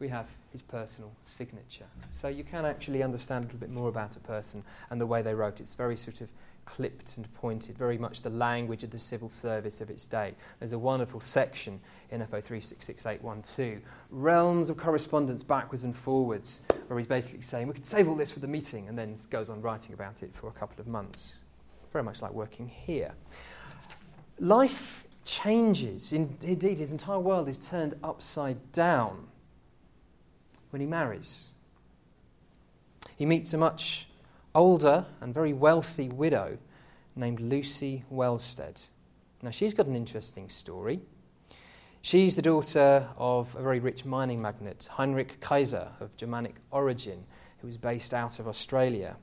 we 0.00 0.08
have 0.08 0.26
his 0.52 0.60
personal 0.60 1.12
signature. 1.24 1.86
So 2.10 2.28
you 2.28 2.44
can 2.44 2.64
actually 2.64 3.02
understand 3.02 3.44
a 3.44 3.46
little 3.46 3.60
bit 3.60 3.70
more 3.70 3.88
about 3.88 4.16
a 4.16 4.20
person 4.20 4.62
and 4.90 5.00
the 5.00 5.06
way 5.06 5.22
they 5.22 5.34
wrote. 5.34 5.60
It's 5.60 5.74
very 5.74 5.96
sort 5.96 6.20
of 6.20 6.28
clipped 6.64 7.16
and 7.16 7.32
pointed, 7.34 7.76
very 7.76 7.98
much 7.98 8.22
the 8.22 8.30
language 8.30 8.82
of 8.82 8.90
the 8.90 8.98
civil 8.98 9.28
service 9.28 9.80
of 9.80 9.90
its 9.90 10.04
day. 10.04 10.34
There's 10.58 10.72
a 10.72 10.78
wonderful 10.78 11.20
section 11.20 11.80
in 12.10 12.20
FO 12.20 12.40
366812, 12.40 13.80
realms 14.10 14.70
of 14.70 14.76
correspondence 14.76 15.42
backwards 15.42 15.84
and 15.84 15.96
forwards, 15.96 16.60
where 16.86 16.98
he's 16.98 17.06
basically 17.06 17.42
saying, 17.42 17.66
we 17.66 17.74
could 17.74 17.86
save 17.86 18.08
all 18.08 18.16
this 18.16 18.32
for 18.32 18.40
the 18.40 18.48
meeting, 18.48 18.88
and 18.88 18.98
then 18.98 19.16
goes 19.30 19.50
on 19.50 19.60
writing 19.60 19.94
about 19.94 20.22
it 20.22 20.34
for 20.34 20.48
a 20.48 20.52
couple 20.52 20.80
of 20.80 20.86
months. 20.86 21.38
Very 21.92 22.04
much 22.04 22.22
like 22.22 22.32
working 22.32 22.68
here. 22.68 23.12
Life 24.40 25.06
changes. 25.24 26.12
In, 26.12 26.36
indeed, 26.42 26.78
his 26.78 26.92
entire 26.92 27.18
world 27.18 27.48
is 27.48 27.58
turned 27.58 27.94
upside 28.02 28.72
down 28.72 29.28
when 30.70 30.80
he 30.80 30.86
marries. 30.86 31.48
He 33.16 33.26
meets 33.26 33.54
a 33.54 33.58
much 33.58 34.08
older 34.54 35.04
and 35.20 35.34
very 35.34 35.52
wealthy 35.52 36.08
widow 36.08 36.58
named 37.16 37.40
Lucy 37.40 38.04
Wellsted. 38.10 38.80
Now, 39.42 39.50
she's 39.50 39.74
got 39.74 39.86
an 39.86 39.94
interesting 39.94 40.48
story. 40.48 41.00
She's 42.02 42.36
the 42.36 42.42
daughter 42.42 43.08
of 43.16 43.54
a 43.56 43.62
very 43.62 43.80
rich 43.80 44.04
mining 44.04 44.40
magnate, 44.40 44.88
Heinrich 44.90 45.40
Kaiser, 45.40 45.88
of 46.00 46.16
Germanic 46.16 46.56
origin, 46.70 47.24
who 47.58 47.66
was 47.66 47.78
based 47.78 48.12
out 48.12 48.38
of 48.38 48.46
Australia. 48.46 49.16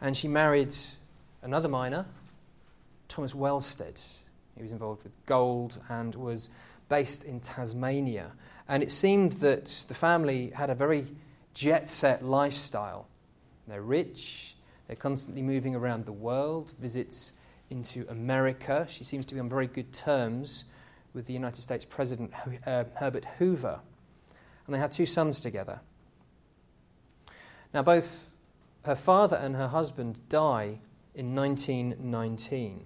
And 0.00 0.16
she 0.16 0.26
married 0.28 0.74
another 1.42 1.68
miner, 1.68 2.06
Thomas 3.08 3.34
Wellsted. 3.34 4.00
He 4.56 4.62
was 4.62 4.72
involved 4.72 5.04
with 5.04 5.12
gold 5.26 5.80
and 5.88 6.14
was 6.14 6.48
based 6.88 7.24
in 7.24 7.40
Tasmania. 7.40 8.32
And 8.68 8.82
it 8.82 8.90
seemed 8.90 9.32
that 9.34 9.84
the 9.88 9.94
family 9.94 10.50
had 10.50 10.70
a 10.70 10.74
very 10.74 11.06
jet 11.54 11.88
set 11.88 12.24
lifestyle. 12.24 13.06
They're 13.72 13.80
rich, 13.80 14.54
they're 14.86 14.96
constantly 14.96 15.40
moving 15.40 15.74
around 15.74 16.04
the 16.04 16.12
world, 16.12 16.74
visits 16.78 17.32
into 17.70 18.04
America. 18.10 18.84
She 18.86 19.02
seems 19.02 19.24
to 19.24 19.34
be 19.34 19.40
on 19.40 19.48
very 19.48 19.66
good 19.66 19.94
terms 19.94 20.66
with 21.14 21.24
the 21.24 21.32
United 21.32 21.62
States 21.62 21.86
President 21.86 22.34
uh, 22.66 22.84
Herbert 22.96 23.24
Hoover. 23.38 23.80
And 24.66 24.74
they 24.74 24.78
have 24.78 24.90
two 24.90 25.06
sons 25.06 25.40
together. 25.40 25.80
Now, 27.72 27.80
both 27.82 28.36
her 28.84 28.94
father 28.94 29.36
and 29.36 29.56
her 29.56 29.68
husband 29.68 30.20
die 30.28 30.78
in 31.14 31.34
1919, 31.34 32.84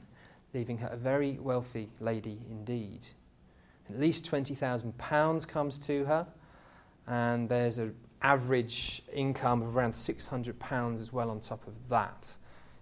leaving 0.54 0.78
her 0.78 0.88
a 0.92 0.96
very 0.96 1.32
wealthy 1.40 1.90
lady 1.98 2.42
indeed. 2.48 3.08
At 3.90 3.98
least 3.98 4.30
£20,000 4.30 5.48
comes 5.48 5.78
to 5.80 6.04
her, 6.04 6.28
and 7.08 7.48
there's 7.48 7.78
an 7.78 7.96
average 8.22 9.02
income 9.12 9.62
of 9.62 9.76
around 9.76 9.92
£600 9.92 11.00
as 11.00 11.12
well 11.12 11.30
on 11.30 11.40
top 11.40 11.66
of 11.66 11.74
that. 11.88 12.30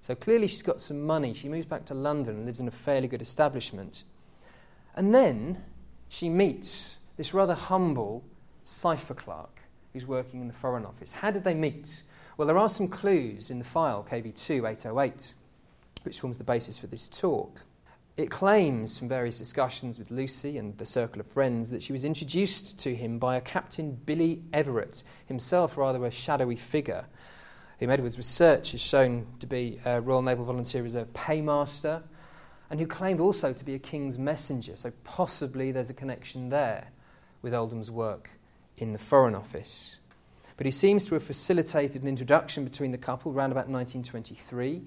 So 0.01 0.15
clearly 0.15 0.49
she's 0.49 0.63
got 0.63 0.81
some 0.81 1.03
money. 1.03 1.35
She 1.35 1.49
moves 1.49 1.67
back 1.67 1.85
to 1.87 1.95
London 1.95 2.37
and 2.37 2.47
lives 2.47 2.61
in 2.61 2.69
a 2.69 2.71
fairly 2.71 3.09
good 3.09 3.23
establishment. 3.23 4.05
And 4.97 5.15
then 5.15 5.65
she 6.09 6.29
meets 6.29 6.99
this 7.17 7.35
rather 7.35 7.55
humble 7.55 8.23
cipher 8.65 9.15
clerk 9.15 9.61
who's 9.93 10.07
working 10.07 10.41
in 10.41 10.49
the 10.49 10.55
Foreign 10.55 10.85
Office. 10.85 11.13
How 11.13 11.31
did 11.31 11.45
they 11.45 11.55
meet? 11.55 12.03
Well, 12.37 12.47
there 12.47 12.59
are 12.59 12.69
some 12.69 12.89
clues 12.89 13.51
in 13.51 13.59
the 13.59 13.65
file 13.65 14.07
KV2 14.11 14.69
808, 14.71 15.35
which 16.03 16.21
forms 16.21 16.37
the 16.37 16.45
basis 16.45 16.77
for 16.77 16.87
this 16.89 17.09
talk. 17.09 17.63
It 18.17 18.31
claims 18.31 18.97
from 18.97 19.09
various 19.09 19.39
discussions 19.39 19.99
with 19.99 20.13
Lucy 20.13 20.57
and 20.57 20.79
the 20.79 20.87
circle 20.87 21.19
of 21.19 21.27
friends 21.27 21.71
that 21.71 21.83
she 21.83 21.93
was 21.93 22.05
introduced 22.05 22.79
to 22.81 22.95
him 22.95 23.19
by 23.19 23.37
a 23.37 23.41
Captain 23.41 23.99
Billy 24.07 24.41
Everett, 24.53 25.03
himself 25.27 25.77
rather 25.77 26.05
a 26.05 26.13
shadowy 26.13 26.55
figure, 26.55 27.07
whom 27.81 27.91
Edwards' 27.91 28.17
research 28.17 28.71
has 28.71 28.81
shown 28.81 29.27
to 29.41 29.49
be 29.49 29.81
a 29.85 30.01
Royal 30.01 30.23
Naval 30.23 30.45
Volunteer 30.45 30.85
Reserve 30.85 31.13
paymaster, 31.13 32.05
and 32.71 32.79
who 32.79 32.87
claimed 32.87 33.19
also 33.19 33.53
to 33.53 33.65
be 33.65 33.75
a 33.75 33.81
king's 33.81 34.17
messenger. 34.17 34.77
So 34.77 34.93
possibly 35.03 35.73
there's 35.73 35.91
a 35.91 35.95
connection 35.95 36.51
there 36.51 36.91
with 37.43 37.53
Oldham's 37.53 37.91
work 37.91 38.31
in 38.77 38.93
the 38.93 38.99
Foreign 38.99 39.35
Office. 39.35 39.99
But 40.57 40.67
he 40.67 40.71
seems 40.71 41.07
to 41.07 41.15
have 41.15 41.25
facilitated 41.25 42.03
an 42.03 42.09
introduction 42.09 42.63
between 42.63 42.93
the 42.93 42.99
couple 42.99 43.33
around 43.33 43.51
about 43.51 43.69
1923 43.69 44.83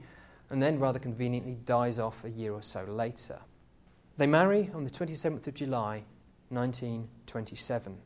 and 0.50 0.62
then 0.62 0.80
rather 0.80 1.00
conveniently 1.00 1.58
dies 1.66 2.00
off 2.00 2.24
a 2.24 2.30
year 2.30 2.54
or 2.54 2.62
so 2.62 2.84
later. 2.86 3.39
They 4.18 4.27
marry 4.27 4.70
on 4.74 4.84
the 4.84 4.89
27th 4.89 5.48
of 5.48 5.54
July 5.54 6.04
1927, 6.50 7.98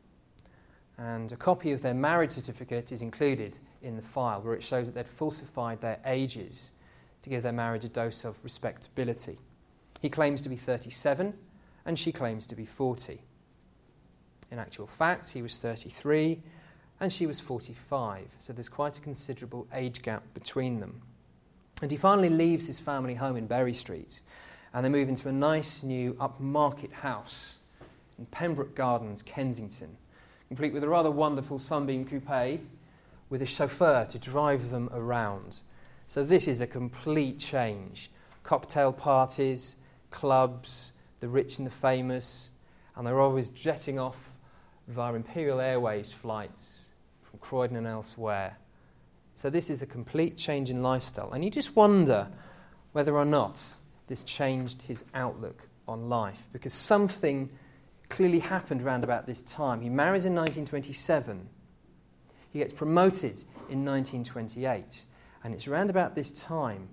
and 0.98 1.32
a 1.32 1.38
copy 1.38 1.72
of 1.72 1.82
their 1.82 1.94
marriage 1.94 2.32
certificate 2.32 2.92
is 2.92 3.02
included 3.02 3.60
in 3.82 3.96
the 3.96 4.02
file 4.02 4.42
where 4.42 4.56
it 4.56 4.64
shows 4.64 4.86
that 4.88 4.96
they'd 4.96 5.08
falsified 5.08 5.80
their 5.82 6.00
ages 6.06 6.72
to 7.22 7.30
give 7.30 7.44
their 7.44 7.52
marriage 7.52 7.86
a 7.86 7.90
dose 7.90 8.26
of 8.26 8.44
respectability. 8.44 9.38
He 10.02 10.10
claims 10.10 10.42
to 10.42 10.50
be 10.50 10.56
37 10.56 11.34
and 11.86 11.98
she 11.98 12.12
claims 12.12 12.46
to 12.48 12.56
be 12.56 12.66
40. 12.66 13.22
In 14.52 14.60
actual 14.60 14.88
fact, 14.88 15.30
he 15.30 15.42
was 15.42 15.58
33 15.58 16.42
and 17.00 17.12
she 17.12 17.26
was 17.26 17.40
45, 17.40 18.28
so 18.40 18.54
there's 18.54 18.70
quite 18.70 18.98
a 18.98 19.02
considerable 19.02 19.68
age 19.74 20.02
gap 20.02 20.24
between 20.34 20.80
them. 20.80 21.02
And 21.82 21.90
he 21.90 21.98
finally 21.98 22.30
leaves 22.30 22.68
his 22.68 22.80
family 22.80 23.16
home 23.16 23.36
in 23.38 23.48
Berry 23.48 23.74
Street 23.74 24.22
and 24.74 24.86
they 24.86 24.90
move 24.90 25.10
into 25.10 25.28
a 25.28 25.32
nice 25.32 25.84
new 25.84 26.14
upmarket 26.14 26.92
house 26.92 27.56
in 28.18 28.26
Pembroke 28.28 28.76
Gardens, 28.76 29.22
Kensington, 29.22 29.98
complete 30.48 30.74
with 30.74 30.84
a 30.84 30.90
rather 30.90 31.12
wonderful 31.12 31.60
sunbeam 31.60 32.06
coupe 32.06 32.62
with 33.30 33.42
a 33.42 33.46
chauffeur 33.46 34.06
to 34.06 34.20
drive 34.20 34.70
them 34.70 34.90
around. 34.94 35.60
So 36.08 36.24
this 36.24 36.48
is 36.48 36.62
a 36.62 36.68
complete 36.68 37.40
change. 37.40 38.12
Cocktail 38.44 38.94
parties, 38.94 39.76
clubs, 40.10 40.94
the 41.20 41.28
rich 41.28 41.58
and 41.58 41.66
the 41.66 41.72
famous, 41.72 42.52
and 42.96 43.06
they're 43.06 43.20
always 43.20 43.50
jetting 43.50 44.00
off 44.00 44.18
via 44.88 45.14
Imperial 45.14 45.60
Airways 45.60 46.12
flights 46.12 46.86
from 47.24 47.40
Croydon 47.40 47.78
and 47.78 47.88
elsewhere. 47.88 48.58
So, 49.42 49.50
this 49.50 49.72
is 49.72 49.82
a 49.82 49.88
complete 49.88 50.38
change 50.38 50.70
in 50.70 50.84
lifestyle. 50.84 51.32
And 51.32 51.44
you 51.44 51.50
just 51.50 51.76
wonder 51.76 52.28
whether 52.92 53.18
or 53.18 53.26
not 53.26 53.60
this 54.06 54.24
changed 54.24 54.84
his 54.84 55.04
outlook 55.16 55.68
on 55.88 56.10
life, 56.10 56.48
because 56.54 56.76
something 56.76 57.50
clearly 58.08 58.38
happened 58.38 58.84
around 58.84 59.04
about 59.04 59.26
this 59.26 59.42
time. 59.42 59.82
He 59.82 59.90
marries 59.90 60.26
in 60.26 60.36
1927, 60.36 61.50
he 62.52 62.60
gets 62.60 62.72
promoted 62.72 63.44
in 63.68 63.84
1928, 63.84 65.06
and 65.44 65.56
it's 65.56 65.68
around 65.68 65.90
about 65.90 66.14
this 66.14 66.30
time 66.30 66.90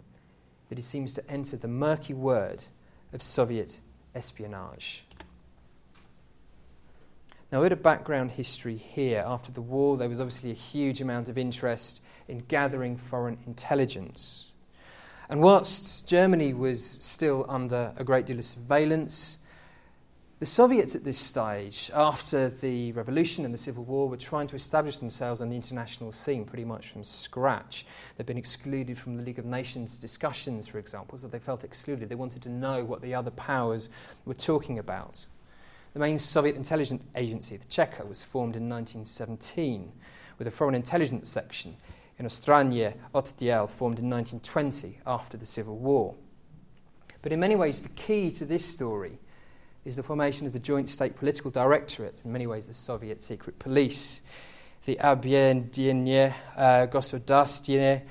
that 0.70 0.78
he 0.78 0.82
seems 0.82 1.12
to 1.12 1.30
enter 1.30 1.58
the 1.58 1.68
murky 1.68 2.14
word 2.14 2.64
of 3.12 3.22
Soviet 3.22 3.78
espionage. 4.14 5.04
Now, 7.52 7.60
a 7.60 7.64
bit 7.64 7.72
of 7.72 7.82
background 7.82 8.30
history 8.30 8.76
here. 8.78 9.22
After 9.26 9.52
the 9.52 9.60
war, 9.60 9.98
there 9.98 10.08
was 10.08 10.18
obviously 10.18 10.50
a 10.50 10.54
huge 10.54 11.02
amount 11.02 11.28
of 11.28 11.36
interest 11.36 12.00
in 12.28 12.44
gathering 12.48 12.96
foreign 12.96 13.38
intelligence. 13.46 14.46
And 15.28 15.40
whilst 15.40 16.06
Germany 16.06 16.54
was 16.54 16.84
still 16.84 17.44
under 17.48 17.92
a 17.96 18.04
great 18.04 18.26
deal 18.26 18.38
of 18.38 18.44
surveillance, 18.44 19.38
The 20.40 20.46
Soviets 20.46 20.94
at 20.94 21.02
this 21.02 21.18
stage, 21.18 21.90
after 21.92 22.48
the 22.48 22.92
revolution 22.92 23.44
and 23.44 23.52
the 23.52 23.58
civil 23.58 23.82
war, 23.82 24.08
were 24.08 24.16
trying 24.16 24.46
to 24.46 24.54
establish 24.54 24.98
themselves 24.98 25.40
on 25.40 25.48
the 25.48 25.56
international 25.56 26.12
scene 26.12 26.44
pretty 26.44 26.64
much 26.64 26.90
from 26.90 27.02
scratch. 27.02 27.84
They'd 28.16 28.26
been 28.26 28.38
excluded 28.38 28.96
from 28.96 29.16
the 29.16 29.24
League 29.24 29.40
of 29.40 29.44
Nations 29.44 29.96
discussions, 29.96 30.68
for 30.68 30.78
example, 30.78 31.18
so 31.18 31.26
they 31.26 31.40
felt 31.40 31.64
excluded. 31.64 32.08
They 32.08 32.14
wanted 32.14 32.42
to 32.42 32.50
know 32.50 32.84
what 32.84 33.02
the 33.02 33.16
other 33.16 33.32
powers 33.32 33.88
were 34.26 34.34
talking 34.34 34.78
about. 34.78 35.26
The 35.92 35.98
main 35.98 36.20
Soviet 36.20 36.54
intelligence 36.54 37.04
agency, 37.16 37.56
the 37.56 37.66
Cheka, 37.66 38.06
was 38.06 38.22
formed 38.22 38.54
in 38.54 38.68
1917 38.68 39.90
with 40.38 40.46
a 40.46 40.52
foreign 40.52 40.76
intelligence 40.76 41.28
section 41.28 41.76
in 42.18 42.26
Ostranie 42.26 42.94
Otdiel 43.14 43.68
formed 43.68 43.98
in 43.98 44.10
1920 44.10 44.98
after 45.06 45.36
the 45.36 45.46
Civil 45.46 45.76
War. 45.76 46.14
But 47.22 47.32
in 47.32 47.40
many 47.40 47.56
ways, 47.56 47.78
the 47.80 47.88
key 47.90 48.30
to 48.32 48.44
this 48.44 48.64
story 48.64 49.18
is 49.84 49.96
the 49.96 50.02
formation 50.02 50.46
of 50.46 50.52
the 50.52 50.58
Joint 50.58 50.88
State 50.88 51.16
Political 51.16 51.50
Directorate, 51.50 52.18
in 52.24 52.32
many 52.32 52.46
ways, 52.46 52.66
the 52.66 52.74
Soviet 52.74 53.22
secret 53.22 53.58
police, 53.58 54.22
the 54.84 54.96
Abiendienie 55.00 56.32
uh, 56.56 56.86
Gospodarstviene 56.86 58.02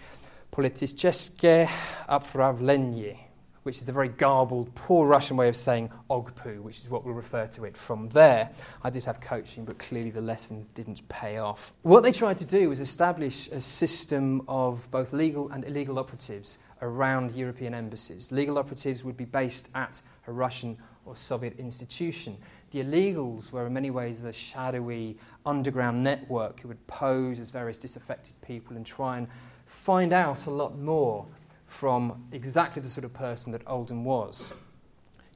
Polityczeskie 0.52 1.68
Upravlenie 2.10 3.27
which 3.68 3.82
is 3.82 3.90
a 3.90 3.92
very 3.92 4.08
garbled, 4.08 4.74
poor 4.76 5.06
Russian 5.06 5.36
way 5.36 5.50
of 5.50 5.56
saying 5.58 5.90
OGPU, 6.10 6.62
which 6.62 6.80
is 6.80 6.90
what 6.90 7.04
we'll 7.04 7.14
refer 7.14 7.48
to 7.48 7.66
it 7.66 7.76
from 7.76 8.08
there. 8.08 8.50
I 8.82 8.90
did 8.90 9.04
have 9.04 9.20
coaching, 9.20 9.66
but 9.66 9.78
clearly 9.78 10.10
the 10.10 10.22
lessons 10.22 10.70
didn't 10.70 11.06
pay 11.10 11.40
off. 11.40 11.74
What 11.82 12.02
they 12.02 12.14
tried 12.14 12.38
to 12.38 12.46
do 12.46 12.70
was 12.70 12.80
establish 12.80 13.50
a 13.50 13.60
system 13.60 14.42
of 14.48 14.90
both 14.90 15.12
legal 15.12 15.50
and 15.50 15.66
illegal 15.66 16.00
operatives 16.00 16.60
around 16.82 17.34
European 17.36 17.74
embassies. 17.74 18.32
Legal 18.32 18.58
operatives 18.58 19.04
would 19.04 19.18
be 19.18 19.26
based 19.26 19.68
at 19.76 20.02
a 20.28 20.32
Russian 20.32 20.78
or 21.06 21.18
Soviet 21.18 21.60
institution. 21.60 22.38
The 22.72 22.82
illegals 22.82 23.52
were 23.52 23.68
in 23.68 23.74
many 23.74 23.90
ways 23.90 24.24
a 24.24 24.32
shadowy 24.32 25.18
underground 25.46 26.02
network 26.02 26.62
who 26.62 26.70
would 26.70 26.88
pose 26.88 27.42
as 27.42 27.50
various 27.50 27.78
disaffected 27.78 28.40
people 28.42 28.78
and 28.78 28.86
try 28.86 29.18
and 29.18 29.28
find 29.66 30.14
out 30.14 30.46
a 30.46 30.52
lot 30.52 30.80
more 30.80 31.26
from 31.68 32.28
exactly 32.32 32.82
the 32.82 32.90
sort 32.90 33.06
of 33.06 33.14
person 33.14 33.52
that 33.52 33.62
Oldham 33.68 34.04
was. 34.04 34.54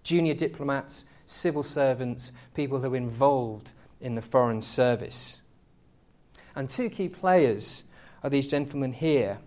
Junior 0.04 0.34
diplomats, 0.34 1.06
civil 1.26 1.64
servants, 1.64 2.32
people 2.54 2.80
who 2.80 2.90
were 2.90 2.98
involved 2.98 3.74
in 4.00 4.16
the 4.16 4.22
Foreign 4.22 4.62
Service. 4.62 5.42
And 6.56 6.68
two 6.68 6.90
key 6.90 7.08
players 7.08 7.84
are 8.24 8.30
these 8.30 8.48
gentlemen 8.48 8.94
here 8.94 9.40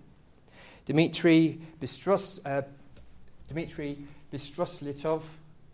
Dmitry, 0.87 1.61
Bistros, 1.81 2.41
uh, 2.45 2.63
Dmitry 3.49 3.99
Bistroslitov 4.33 5.23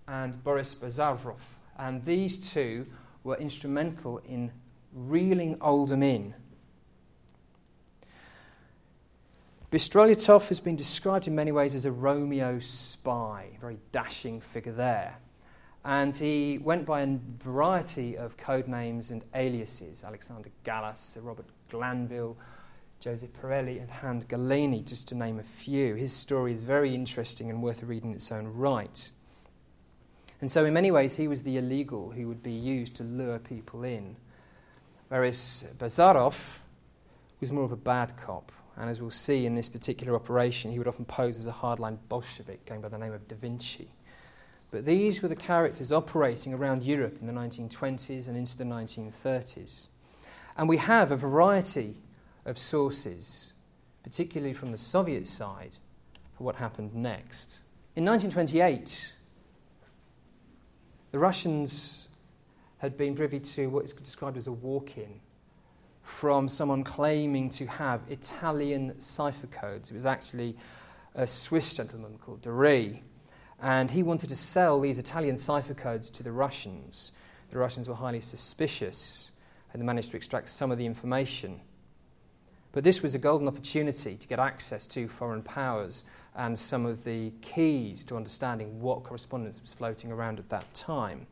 and 0.07 0.43
Boris 0.45 0.75
Bazarov. 0.75 1.37
And 1.79 2.05
these 2.05 2.39
two 2.51 2.87
were 3.25 3.37
instrumental 3.37 4.19
in 4.19 4.53
reeling 4.93 5.57
Oldham 5.61 6.03
in. 6.03 6.35
Bystrolyotov 9.71 10.49
has 10.49 10.59
been 10.59 10.75
described 10.75 11.29
in 11.29 11.35
many 11.37 11.53
ways 11.53 11.77
as 11.77 11.85
a 11.85 11.93
Romeo 11.93 12.59
spy, 12.59 13.51
a 13.57 13.61
very 13.61 13.79
dashing 13.93 14.41
figure 14.41 14.73
there. 14.73 15.17
And 15.85 16.15
he 16.17 16.59
went 16.59 16.85
by 16.85 17.03
a 17.03 17.19
variety 17.39 18.19
of 18.19 18.37
code 18.37 18.67
names 18.67 19.13
and 19.13 19.23
aliases 19.33 20.03
Alexander 20.03 20.51
Galas, 20.65 20.99
Sir 20.99 21.21
Robert 21.21 21.47
Glanville, 21.71 22.37
Joseph 22.99 23.31
Pirelli, 23.41 23.81
and 23.81 23.89
Hans 23.89 24.25
Galeni, 24.25 24.85
just 24.85 25.07
to 25.09 25.15
name 25.15 25.39
a 25.39 25.45
few. 25.45 25.95
His 25.95 26.13
story 26.13 26.53
is 26.53 26.65
very 26.65 26.93
interesting 26.93 27.49
and 27.49 27.63
worth 27.63 27.85
a 27.85 27.87
read 27.87 28.03
in 28.03 28.13
its 28.13 28.33
own 28.33 28.49
right. 28.49 29.11
And 30.41 30.51
so, 30.51 30.65
in 30.65 30.75
many 30.75 30.91
ways, 30.91 31.15
he 31.15 31.29
was 31.29 31.45
the 31.45 31.59
illegal 31.59 32.11
who 32.11 32.27
would 32.27 32.43
be 32.43 32.53
used 32.53 32.97
to 32.97 33.05
lure 33.05 33.39
people 33.39 33.85
in. 33.85 34.17
Whereas 35.09 35.65
Bazarov 35.79 36.59
was 37.41 37.53
more 37.53 37.65
of 37.65 37.73
a 37.73 37.77
bad 37.77 38.17
cop. 38.17 38.51
And 38.77 38.89
as 38.89 39.01
we'll 39.01 39.11
see 39.11 39.47
in 39.47 39.55
this 39.55 39.69
particular 39.69 40.15
operation, 40.15 40.71
he 40.71 40.79
would 40.79 40.89
often 40.89 41.05
pose 41.05 41.39
as 41.39 41.47
a 41.47 41.53
hardline 41.53 41.99
Bolshevik 42.09 42.65
going 42.67 42.81
by 42.81 42.89
the 42.89 42.99
name 42.99 43.13
of 43.13 43.27
Da 43.29 43.37
Vinci. 43.37 43.91
But 44.71 44.85
these 44.85 45.21
were 45.21 45.29
the 45.29 45.37
characters 45.37 45.91
operating 45.91 46.55
around 46.55 46.83
Europe 46.83 47.19
in 47.21 47.27
the 47.27 47.33
1920s 47.33 48.29
and 48.29 48.37
into 48.37 48.57
the 48.57 48.65
1930s. 48.65 49.89
And 50.57 50.69
we 50.69 50.77
have 50.77 51.11
a 51.11 51.17
variety 51.17 51.97
of 52.45 52.59
sources, 52.59 53.55
particularly 54.03 54.53
from 54.53 54.73
the 54.73 54.79
Soviet 54.79 55.27
side, 55.27 55.79
for 56.37 56.45
what 56.45 56.57
happened 56.57 56.95
next. 56.95 57.61
In 57.97 58.05
1928, 58.05 59.15
the 61.11 61.19
Russians 61.19 62.09
had 62.79 62.97
been 62.97 63.15
privy 63.15 63.41
to 63.41 63.69
what 63.69 63.85
is 63.85 63.93
described 63.93 64.37
as 64.37 64.47
a 64.47 64.53
walk 64.53 64.97
in 64.97 65.21
from 66.11 66.49
someone 66.49 66.85
claiming 66.85 67.49
to 67.49 67.67
have 67.67 68.03
Italian 68.11 68.99
cipher 68.99 69.47
codes. 69.47 69.91
It 69.91 69.95
was 69.95 70.07
actually 70.07 70.57
a 71.15 71.27
Swiss 71.27 71.73
gentleman 71.73 72.19
called 72.19 72.43
Dury, 72.43 73.01
and 73.63 73.91
he 73.91 74.03
wanted 74.03 74.29
to 74.29 74.37
sell 74.37 74.81
these 74.81 74.99
Italian 74.99 75.37
cipher 75.37 75.73
codes 75.73 76.11
to 76.11 76.23
the 76.23 76.33
Russians. 76.33 77.13
The 77.51 77.59
Russians 77.59 77.89
were 77.89 77.95
highly 77.95 78.21
suspicious, 78.21 79.33
and 79.73 79.81
they 79.81 79.87
managed 79.87 80.11
to 80.11 80.17
extract 80.17 80.49
some 80.51 80.71
of 80.71 80.79
the 80.79 80.85
information. 80.85 81.61
But 82.73 82.85
this 82.85 83.03
was 83.03 83.15
a 83.15 83.19
golden 83.19 83.49
opportunity 83.49 84.17
to 84.17 84.27
get 84.27 84.39
access 84.39 84.87
to 84.89 85.09
foreign 85.09 85.43
powers 85.43 86.05
and 86.35 86.59
some 86.59 86.87
of 86.87 87.03
the 87.05 87.33
keys 87.41 88.05
to 88.05 88.17
understanding 88.17 88.81
what 88.81 89.05
correspondence 89.05 89.61
was 89.61 89.73
floating 89.73 90.13
around 90.13 90.39
at 90.39 90.49
that 90.51 90.73
time. 90.75 91.27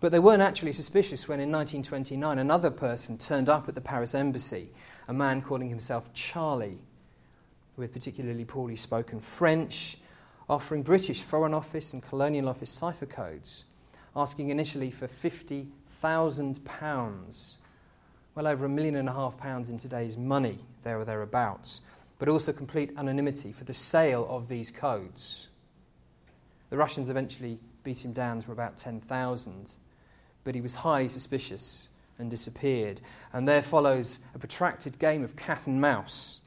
But 0.00 0.10
they 0.12 0.18
weren't 0.18 0.42
actually 0.42 0.72
suspicious 0.72 1.28
when 1.28 1.40
in 1.40 1.52
1929 1.52 2.38
another 2.38 2.70
person 2.70 3.18
turned 3.18 3.50
up 3.50 3.68
at 3.68 3.74
the 3.74 3.82
Paris 3.82 4.14
embassy, 4.14 4.70
a 5.06 5.12
man 5.12 5.42
calling 5.42 5.68
himself 5.68 6.10
Charlie, 6.14 6.78
with 7.76 7.92
particularly 7.92 8.46
poorly 8.46 8.76
spoken 8.76 9.20
French, 9.20 9.98
offering 10.48 10.82
British 10.82 11.20
Foreign 11.20 11.52
Office 11.52 11.92
and 11.92 12.02
Colonial 12.02 12.48
Office 12.48 12.70
cipher 12.70 13.04
codes, 13.04 13.66
asking 14.16 14.48
initially 14.48 14.90
for 14.90 15.06
£50,000, 15.06 17.56
well 18.34 18.46
over 18.46 18.64
a 18.64 18.70
million 18.70 18.96
and 18.96 19.08
a 19.08 19.12
half 19.12 19.36
pounds 19.36 19.68
in 19.68 19.76
today's 19.76 20.16
money, 20.16 20.60
there 20.82 20.98
or 20.98 21.04
thereabouts, 21.04 21.82
but 22.18 22.28
also 22.28 22.54
complete 22.54 22.90
anonymity 22.96 23.52
for 23.52 23.64
the 23.64 23.74
sale 23.74 24.26
of 24.30 24.48
these 24.48 24.70
codes. 24.70 25.48
The 26.70 26.78
Russians 26.78 27.10
eventually 27.10 27.58
beat 27.82 28.02
him 28.02 28.12
down 28.12 28.40
to 28.42 28.52
about 28.52 28.78
10,000 28.78 29.74
but 30.44 30.54
he 30.54 30.60
was 30.60 30.74
highly 30.74 31.08
suspicious 31.08 31.88
and 32.18 32.30
disappeared. 32.30 33.00
And 33.32 33.48
there 33.48 33.62
follows 33.62 34.20
a 34.34 34.38
protracted 34.38 34.98
game 34.98 35.24
of 35.24 35.36
cat 35.36 35.66
and 35.66 35.80
mouse. 35.80 36.40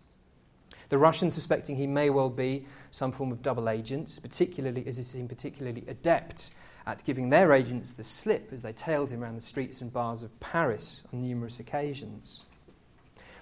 The 0.89 0.97
Russians 0.97 1.33
suspecting 1.33 1.75
he 1.75 1.87
may 1.87 2.09
well 2.09 2.29
be 2.29 2.65
some 2.91 3.11
form 3.11 3.31
of 3.31 3.41
double 3.41 3.69
agent, 3.69 4.19
particularly 4.21 4.83
as 4.85 4.97
he 4.97 5.03
seemed 5.03 5.29
particularly 5.29 5.83
adept 5.87 6.51
at 6.85 7.03
giving 7.05 7.29
their 7.29 7.53
agents 7.53 7.91
the 7.91 8.03
slip 8.03 8.49
as 8.51 8.61
they 8.61 8.73
tailed 8.73 9.09
him 9.09 9.23
around 9.23 9.35
the 9.35 9.41
streets 9.41 9.81
and 9.81 9.91
bars 9.91 10.21
of 10.21 10.37
Paris 10.39 11.03
on 11.11 11.21
numerous 11.21 11.59
occasions. 11.59 12.43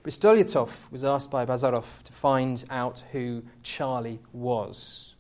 Bystrolyotov 0.04 0.92
was 0.92 1.04
asked 1.04 1.30
by 1.30 1.46
Bazarov 1.46 2.04
to 2.04 2.14
find 2.14 2.64
out 2.70 3.04
who 3.12 3.44
Charlie 3.62 4.20
was. 4.34 5.14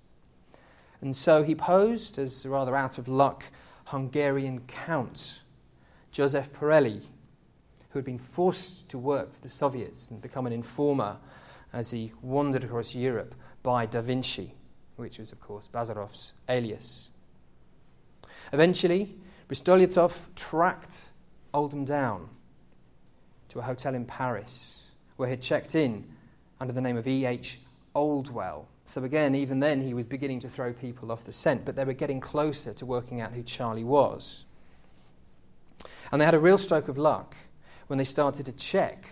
And 1.01 1.15
so 1.15 1.43
he 1.43 1.55
posed 1.55 2.17
as 2.17 2.45
rather 2.45 2.75
out 2.75 2.97
of 2.97 3.07
luck 3.07 3.45
Hungarian 3.91 4.61
count, 4.67 5.41
Joseph 6.13 6.53
Pirelli, 6.53 7.01
who 7.89 7.99
had 7.99 8.05
been 8.05 8.17
forced 8.17 8.87
to 8.87 8.97
work 8.97 9.33
for 9.33 9.41
the 9.41 9.49
Soviets 9.49 10.09
and 10.09 10.21
become 10.21 10.47
an 10.47 10.53
informer 10.53 11.17
as 11.73 11.91
he 11.91 12.13
wandered 12.21 12.63
across 12.63 12.95
Europe 12.95 13.35
by 13.63 13.85
Da 13.85 13.99
Vinci, 13.99 14.55
which 14.95 15.19
was, 15.19 15.33
of 15.33 15.41
course, 15.41 15.67
Bazarov's 15.67 16.31
alias. 16.47 17.09
Eventually, 18.53 19.13
Bystrolyotov 19.49 20.33
tracked 20.35 21.09
Oldham 21.53 21.83
down 21.83 22.29
to 23.49 23.59
a 23.59 23.61
hotel 23.61 23.93
in 23.93 24.05
Paris 24.05 24.91
where 25.17 25.27
he 25.27 25.33
had 25.33 25.41
checked 25.41 25.75
in 25.75 26.07
under 26.61 26.71
the 26.71 26.79
name 26.79 26.95
of 26.95 27.09
E.H. 27.09 27.59
Oldwell, 27.93 28.67
so 28.91 29.05
again, 29.05 29.35
even 29.35 29.61
then, 29.61 29.79
he 29.79 29.93
was 29.93 30.05
beginning 30.05 30.41
to 30.41 30.49
throw 30.49 30.73
people 30.73 31.13
off 31.13 31.23
the 31.23 31.31
scent, 31.31 31.63
but 31.63 31.77
they 31.77 31.85
were 31.85 31.93
getting 31.93 32.19
closer 32.19 32.73
to 32.73 32.85
working 32.85 33.21
out 33.21 33.31
who 33.31 33.41
Charlie 33.41 33.85
was. 33.85 34.43
And 36.11 36.19
they 36.19 36.25
had 36.25 36.33
a 36.33 36.39
real 36.39 36.57
stroke 36.57 36.89
of 36.89 36.97
luck 36.97 37.37
when 37.87 37.97
they 37.97 38.03
started 38.03 38.45
to 38.47 38.51
check 38.51 39.07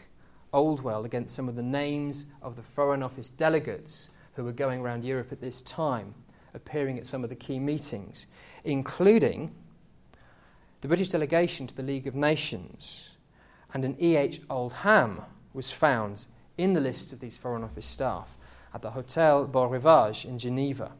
Oldwell 0.53 1.05
against 1.05 1.33
some 1.33 1.47
of 1.47 1.55
the 1.55 1.63
names 1.63 2.25
of 2.41 2.57
the 2.57 2.61
Foreign 2.61 3.01
Office 3.01 3.29
delegates 3.29 4.09
who 4.33 4.43
were 4.43 4.51
going 4.51 4.81
around 4.81 5.05
Europe 5.05 5.31
at 5.31 5.39
this 5.39 5.61
time, 5.61 6.13
appearing 6.53 6.97
at 6.97 7.07
some 7.07 7.23
of 7.23 7.29
the 7.29 7.35
key 7.37 7.57
meetings, 7.57 8.27
including 8.65 9.49
the 10.81 10.89
British 10.89 11.07
delegation 11.07 11.67
to 11.67 11.75
the 11.75 11.83
League 11.83 12.05
of 12.05 12.15
Nations. 12.15 13.15
And 13.73 13.85
an 13.85 13.95
E.H. 14.01 14.41
Oldham 14.49 15.21
was 15.53 15.71
found 15.71 16.25
in 16.57 16.73
the 16.73 16.81
list 16.81 17.13
of 17.13 17.21
these 17.21 17.37
Foreign 17.37 17.63
Office 17.63 17.85
staff 17.85 18.35
at 18.73 18.81
the 18.81 18.91
Hotel 18.91 19.45
Beau 19.45 19.65
Rivage 19.65 20.25
in 20.25 20.37
Geneva. 20.37 20.91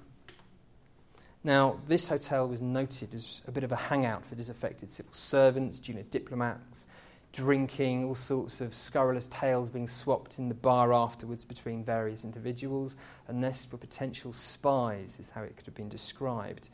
Now, 1.44 1.80
this 1.88 2.08
hotel 2.08 2.48
was 2.48 2.62
noted 2.62 3.14
as 3.14 3.42
a 3.48 3.52
bit 3.52 3.64
of 3.64 3.72
a 3.72 3.76
hangout 3.76 4.26
for 4.26 4.36
disaffected 4.36 4.92
civil 4.92 5.14
servants, 5.14 5.80
junior 5.80 6.04
diplomats, 6.04 6.88
drinking, 7.32 8.06
all 8.06 8.16
sorts 8.16 8.60
of 8.60 8.74
scurrilous 8.74 9.28
tales 9.28 9.70
being 9.70 9.88
swapped 9.88 10.38
in 10.38 10.50
the 10.50 10.56
bar 10.56 10.94
afterwards 10.94 11.46
between 11.46 11.84
various 11.84 12.26
individuals. 12.26 12.96
A 13.28 13.34
nest 13.34 13.70
for 13.70 13.78
potential 13.78 14.34
spies 14.34 15.18
is 15.20 15.30
how 15.30 15.44
it 15.44 15.56
could 15.56 15.66
have 15.66 15.76
been 15.76 15.90
described. 15.90 16.70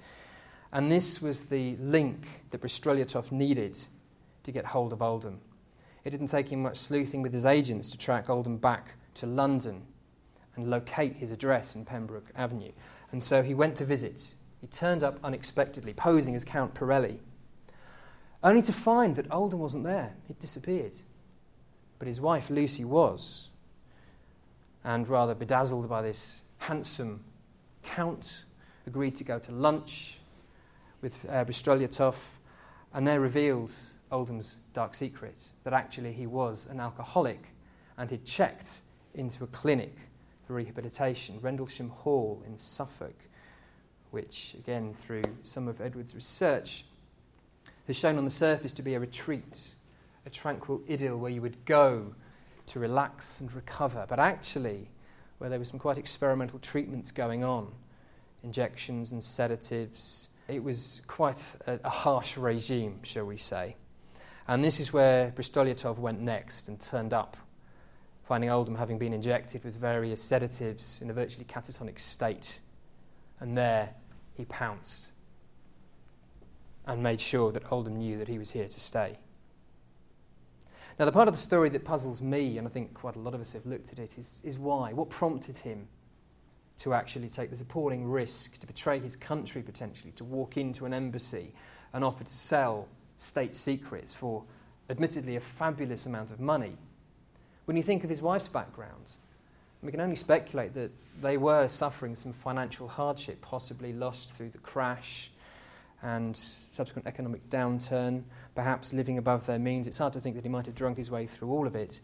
And 0.71 0.91
this 0.91 1.21
was 1.21 1.45
the 1.45 1.75
link 1.79 2.27
that 2.49 2.61
Bystrolyotov 2.61 3.31
needed 3.31 3.77
to 4.43 4.51
get 4.51 4.65
hold 4.65 4.93
of 4.93 5.01
Oldham. 5.01 5.41
It 6.03 6.09
didn't 6.09 6.27
take 6.27 6.51
him 6.51 6.63
much 6.63 6.77
sleuthing 6.77 7.21
with 7.21 7.33
his 7.33 7.45
agents 7.45 7.91
to 7.91 7.97
track 7.97 8.29
Oldham 8.29 8.57
back 8.57 8.95
to 9.15 9.27
London 9.27 9.83
and 10.55 10.69
locate 10.69 11.15
his 11.15 11.31
address 11.31 11.75
in 11.75 11.85
Pembroke 11.85 12.31
Avenue. 12.35 12.71
And 13.11 13.21
so 13.21 13.43
he 13.43 13.53
went 13.53 13.75
to 13.77 13.85
visit. 13.85 14.33
He 14.61 14.67
turned 14.67 15.03
up 15.03 15.19
unexpectedly, 15.23 15.93
posing 15.93 16.35
as 16.35 16.43
Count 16.43 16.73
Pirelli 16.73 17.19
only 18.45 18.61
to 18.61 18.71
find 18.71 19.15
that 19.15 19.25
Oldham 19.31 19.59
wasn't 19.59 19.83
there. 19.83 20.13
He'd 20.27 20.37
disappeared. 20.37 20.93
But 21.97 22.07
his 22.07 22.21
wife, 22.21 22.51
Lucy, 22.51 22.85
was. 22.85 23.49
And 24.83 25.09
rather 25.09 25.33
bedazzled 25.33 25.89
by 25.89 26.03
this 26.03 26.41
handsome 26.59 27.23
count, 27.81 28.45
agreed 28.85 29.15
to 29.15 29.23
go 29.23 29.39
to 29.39 29.51
lunch 29.51 30.19
with 31.01 31.17
uh, 31.27 31.43
Bystrolyotov, 31.43 32.15
and 32.93 33.07
there 33.07 33.19
revealed 33.19 33.71
Oldham's 34.11 34.57
dark 34.75 34.93
secret 34.93 35.41
that 35.63 35.73
actually 35.73 36.13
he 36.13 36.27
was 36.27 36.67
an 36.69 36.79
alcoholic 36.79 37.47
and 37.97 38.11
he'd 38.11 38.25
checked 38.25 38.81
into 39.15 39.43
a 39.43 39.47
clinic 39.47 39.95
rehabilitation, 40.53 41.39
Rendlesham 41.41 41.89
Hall 41.89 42.43
in 42.45 42.57
Suffolk, 42.57 43.15
which, 44.11 44.55
again, 44.57 44.93
through 44.93 45.23
some 45.41 45.67
of 45.67 45.81
Edward's 45.81 46.15
research, 46.15 46.85
has 47.87 47.97
shown 47.97 48.17
on 48.17 48.25
the 48.25 48.31
surface 48.31 48.71
to 48.73 48.81
be 48.81 48.93
a 48.93 48.99
retreat, 48.99 49.75
a 50.25 50.29
tranquil 50.29 50.81
idyll 50.89 51.17
where 51.17 51.31
you 51.31 51.41
would 51.41 51.65
go 51.65 52.13
to 52.67 52.79
relax 52.79 53.39
and 53.41 53.53
recover, 53.53 54.05
but 54.07 54.19
actually, 54.19 54.89
where 55.37 55.49
there 55.49 55.59
were 55.59 55.65
some 55.65 55.79
quite 55.79 55.97
experimental 55.97 56.59
treatments 56.59 57.11
going 57.11 57.43
on, 57.43 57.71
injections 58.43 59.11
and 59.11 59.23
sedatives. 59.23 60.29
It 60.47 60.63
was 60.63 61.01
quite 61.07 61.55
a, 61.67 61.79
a 61.83 61.89
harsh 61.89 62.37
regime, 62.37 62.99
shall 63.03 63.25
we 63.25 63.37
say. 63.37 63.75
And 64.47 64.63
this 64.63 64.79
is 64.79 64.93
where 64.93 65.31
Bystrolyotov 65.31 65.97
went 65.97 66.21
next 66.21 66.67
and 66.67 66.79
turned 66.79 67.13
up, 67.13 67.35
finding 68.25 68.49
Oldham 68.49 68.75
having 68.75 68.97
been 68.97 69.13
injected 69.13 69.63
with 69.63 69.75
various 69.75 70.21
sedatives 70.21 71.01
in 71.01 71.09
a 71.09 71.13
virtually 71.13 71.45
catatonic 71.45 71.99
state. 71.99 72.59
And 73.39 73.57
there 73.57 73.89
he 74.35 74.45
pounced 74.45 75.09
and 76.87 77.01
made 77.01 77.19
sure 77.19 77.51
that 77.51 77.71
Oldham 77.71 77.97
knew 77.97 78.17
that 78.17 78.27
he 78.27 78.37
was 78.37 78.51
here 78.51 78.67
to 78.67 78.79
stay. 78.79 79.17
Now, 80.97 81.05
the 81.05 81.11
part 81.11 81.27
of 81.27 81.33
the 81.33 81.39
story 81.39 81.69
that 81.69 81.83
puzzles 81.83 82.21
me, 82.21 82.57
and 82.57 82.67
I 82.67 82.71
think 82.71 82.93
quite 82.93 83.15
a 83.15 83.19
lot 83.19 83.33
of 83.33 83.41
us 83.41 83.51
have 83.53 83.65
looked 83.65 83.91
at 83.91 83.99
it, 83.99 84.17
is, 84.17 84.39
is 84.43 84.57
why? 84.57 84.93
What 84.93 85.09
prompted 85.09 85.57
him 85.57 85.87
to 86.77 86.93
actually 86.93 87.27
take 87.27 87.49
this 87.49 87.61
appalling 87.61 88.05
risk, 88.05 88.57
to 88.59 88.67
betray 88.67 88.99
his 88.99 89.15
country 89.15 89.61
potentially, 89.61 90.11
to 90.13 90.23
walk 90.23 90.57
into 90.57 90.85
an 90.85 90.93
embassy 90.93 91.53
and 91.93 92.03
offer 92.03 92.23
to 92.23 92.33
sell 92.33 92.87
state 93.17 93.55
secrets 93.55 94.13
for 94.13 94.43
admittedly 94.89 95.35
a 95.35 95.39
fabulous 95.41 96.05
amount 96.05 96.31
of 96.31 96.39
money? 96.39 96.77
When 97.65 97.75
you 97.77 97.83
think 97.83 98.03
of 98.03 98.09
his 98.09 98.21
wife's 98.21 98.47
background, 98.47 99.11
we 99.81 99.91
can 99.91 100.01
only 100.01 100.15
speculate 100.15 100.73
that 100.75 100.91
they 101.21 101.37
were 101.37 101.67
suffering 101.67 102.15
some 102.15 102.33
financial 102.33 102.87
hardship, 102.87 103.41
possibly 103.41 103.93
lost 103.93 104.31
through 104.33 104.49
the 104.49 104.57
crash 104.59 105.31
and 106.01 106.35
subsequent 106.35 107.07
economic 107.07 107.49
downturn, 107.49 108.23
perhaps 108.53 108.93
living 108.93 109.17
above 109.17 109.45
their 109.45 109.59
means. 109.59 109.87
It's 109.87 109.97
hard 109.97 110.13
to 110.13 110.21
think 110.21 110.35
that 110.35 110.43
he 110.43 110.49
might 110.49 110.65
have 110.65 110.75
drunk 110.75 110.97
his 110.97 111.09
way 111.09 111.25
through 111.25 111.49
all 111.49 111.65
of 111.65 111.75
it, 111.75 111.99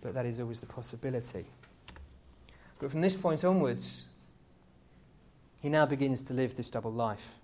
but 0.00 0.14
that 0.14 0.26
is 0.26 0.40
always 0.40 0.60
the 0.60 0.66
possibility. 0.66 1.44
But 2.78 2.90
from 2.90 3.00
this 3.00 3.14
point 3.14 3.44
onwards, 3.44 4.06
he 5.60 5.68
now 5.68 5.86
begins 5.86 6.22
to 6.22 6.34
live 6.34 6.56
this 6.56 6.70
double 6.70 6.92
life. 6.92 7.36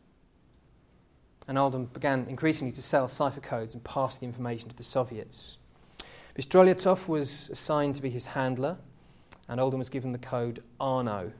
And 1.46 1.56
Oldham 1.56 1.86
began 1.86 2.26
increasingly 2.28 2.72
to 2.72 2.82
sell 2.82 3.08
cipher 3.08 3.40
codes 3.40 3.74
and 3.74 3.82
pass 3.82 4.16
the 4.16 4.26
information 4.26 4.68
to 4.68 4.76
the 4.76 4.82
Soviets. 4.82 5.56
Bystrolyotov 6.36 7.08
was 7.08 7.48
assigned 7.50 7.96
to 7.96 8.02
be 8.02 8.10
his 8.10 8.26
handler, 8.26 8.78
and 9.48 9.60
Oldham 9.60 9.78
was 9.78 9.88
given 9.88 10.12
the 10.12 10.18
code 10.18 10.62
Arno, 10.78 11.32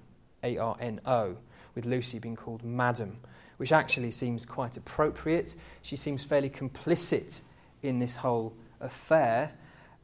A 0.43 0.59
R 0.59 0.77
N 0.81 1.01
O, 1.07 1.37
with 1.75 1.87
Lucy 1.87 2.19
being 2.19 2.37
called 2.37 2.65
Madam, 2.65 3.19
which 3.59 3.73
actually 3.73 4.11
seems 4.11 4.45
quite 4.45 4.77
appropriate. 4.77 5.55
She 5.83 5.97
seems 5.97 6.25
fairly 6.25 6.51
complicit 6.51 7.43
in 7.83 7.99
this 7.99 8.17
whole 8.17 8.55
affair, 8.81 9.53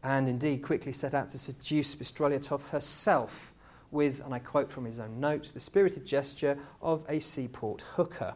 and 0.04 0.28
indeed 0.28 0.62
quickly 0.62 0.92
set 0.92 1.14
out 1.14 1.30
to 1.30 1.38
seduce 1.38 1.96
Bystrolyotov 1.96 2.68
herself 2.68 3.52
with, 3.90 4.20
and 4.24 4.32
I 4.32 4.38
quote 4.38 4.70
from 4.70 4.84
his 4.84 4.98
own 4.98 5.18
notes, 5.18 5.50
the 5.50 5.60
spirited 5.60 6.06
gesture 6.06 6.58
of 6.80 7.04
a 7.08 7.18
seaport 7.18 7.80
hooker. 7.80 8.34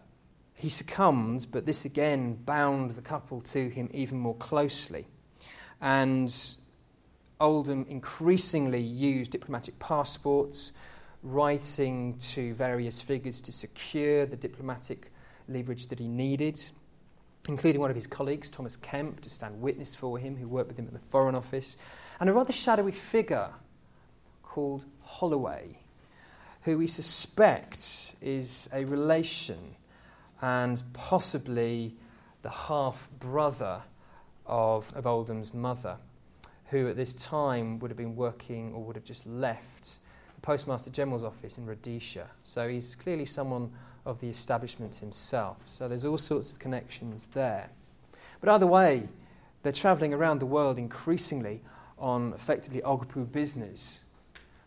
He 0.55 0.69
succumbs, 0.69 1.47
but 1.47 1.65
this 1.65 1.85
again 1.85 2.35
bound 2.35 2.93
the 2.93 3.03
couple 3.03 3.41
to 3.43 3.69
him 3.69 3.89
even 3.93 4.19
more 4.19 4.37
closely. 4.37 5.07
And 5.81 6.35
Oldham 7.40 7.87
increasingly 7.88 8.81
used 8.81 9.33
diplomatic 9.33 9.79
passports, 9.79 10.73
writing 11.23 12.16
to 12.19 12.55
various 12.55 13.01
figures 13.01 13.40
to 13.43 13.53
secure 13.53 14.27
the 14.27 14.37
diplomatic 14.37 15.11
leverage 15.49 15.87
that 15.88 15.99
he 15.99 16.09
needed, 16.09 16.62
including 17.49 17.81
one 17.81 17.90
of 17.90 17.97
his 17.97 18.07
colleagues, 18.07 18.49
Thomas 18.49 18.77
Kemp, 18.77 19.21
to 19.23 19.31
stand 19.31 19.61
witness 19.61 19.95
for 19.95 20.19
him, 20.19 20.37
who 20.37 20.49
worked 20.49 20.69
with 20.69 20.79
him 20.79 20.87
at 20.87 20.93
the 20.93 21.07
Foreign 21.11 21.35
Office, 21.35 21.77
and 22.21 22.29
a 22.29 22.33
rather 22.33 22.53
shadowy 22.53 22.93
figure 22.93 23.51
called 24.43 24.85
Holloway, 25.03 25.79
who 26.62 26.77
we 26.77 26.87
suspect 26.87 28.14
is 28.21 28.69
a 28.73 28.85
relation 28.85 29.77
and 30.43 30.83
possibly 30.93 31.95
the 32.43 32.51
half 32.51 33.09
brother 33.19 33.83
of, 34.51 34.93
of 34.95 35.07
Oldham's 35.07 35.55
mother, 35.55 35.97
who 36.67 36.89
at 36.89 36.97
this 36.97 37.15
time 37.15 37.79
would 37.79 37.91
have 37.91 37.97
been 37.97 38.17
working 38.17 38.75
or 38.75 38.83
would 38.83 38.97
have 38.97 39.05
just 39.05 39.25
left 39.27 39.99
the 40.35 40.41
Postmaster 40.43 40.91
General's 40.91 41.25
office 41.25 41.57
in 41.57 41.65
Rhodesia. 41.65 42.29
So 42.43 42.69
he's 42.69 42.95
clearly 42.97 43.25
someone 43.25 43.73
of 44.05 44.21
the 44.21 44.29
establishment 44.29 44.97
himself. 44.97 45.63
So 45.67 45.89
there's 45.89 46.05
all 46.05 46.19
sorts 46.19 46.51
of 46.51 46.59
connections 46.59 47.29
there. 47.33 47.71
But 48.41 48.51
either 48.51 48.67
way, 48.67 49.09
they're 49.63 49.73
travelling 49.73 50.13
around 50.13 50.41
the 50.41 50.47
world 50.47 50.79
increasingly 50.79 51.63
on 51.99 52.33
effectively 52.33 52.81
Ogpu 52.81 53.31
business. 53.31 54.01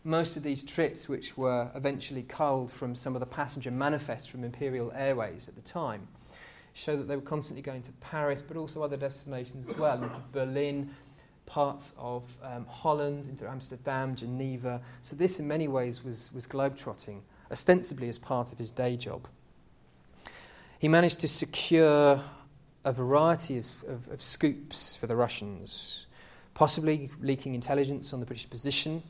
Most 0.06 0.38
of 0.38 0.44
these 0.44 0.64
trips, 0.64 1.10
which 1.10 1.36
were 1.36 1.72
eventually 1.76 2.24
culled 2.24 2.72
from 2.72 2.96
some 2.96 3.16
of 3.16 3.20
the 3.20 3.26
passenger 3.26 3.72
manifests 3.72 4.28
from 4.28 4.44
Imperial 4.44 4.92
Airways 4.94 5.48
at 5.48 5.56
the 5.56 5.62
time, 5.62 6.08
show 6.74 6.96
that 6.98 7.08
they 7.08 7.16
were 7.16 7.22
constantly 7.22 7.62
going 7.62 7.82
to 7.84 7.92
Paris, 7.94 8.42
but 8.42 8.58
also 8.58 8.84
other 8.84 8.98
destinations 8.98 9.70
as 9.70 9.78
well, 9.78 10.02
into 10.02 10.20
Berlin, 10.32 10.90
parts 11.46 11.94
of 11.98 12.24
um, 12.44 12.66
Holland, 12.66 13.26
into 13.26 13.48
Amsterdam, 13.48 14.16
Geneva. 14.16 14.82
So 15.02 15.16
this, 15.16 15.40
in 15.40 15.48
many 15.48 15.68
ways, 15.68 16.04
was, 16.04 16.32
was 16.34 16.48
globetrotting, 16.48 17.22
ostensibly 17.52 18.10
as 18.10 18.18
part 18.18 18.52
of 18.52 18.58
his 18.58 18.72
day 18.72 18.98
job. 18.98 19.28
He 20.80 20.88
managed 20.88 21.20
to 21.20 21.28
secure 21.28 22.22
a 22.86 22.92
variety 22.92 23.58
of, 23.58 23.84
of, 23.88 24.08
of 24.10 24.22
scoops 24.22 24.96
for 24.96 25.08
the 25.08 25.16
Russians, 25.16 26.08
possibly 26.54 27.10
leaking 27.22 27.54
intelligence 27.54 28.14
on 28.14 28.20
the 28.20 28.26
British 28.26 28.50
position 28.50 29.02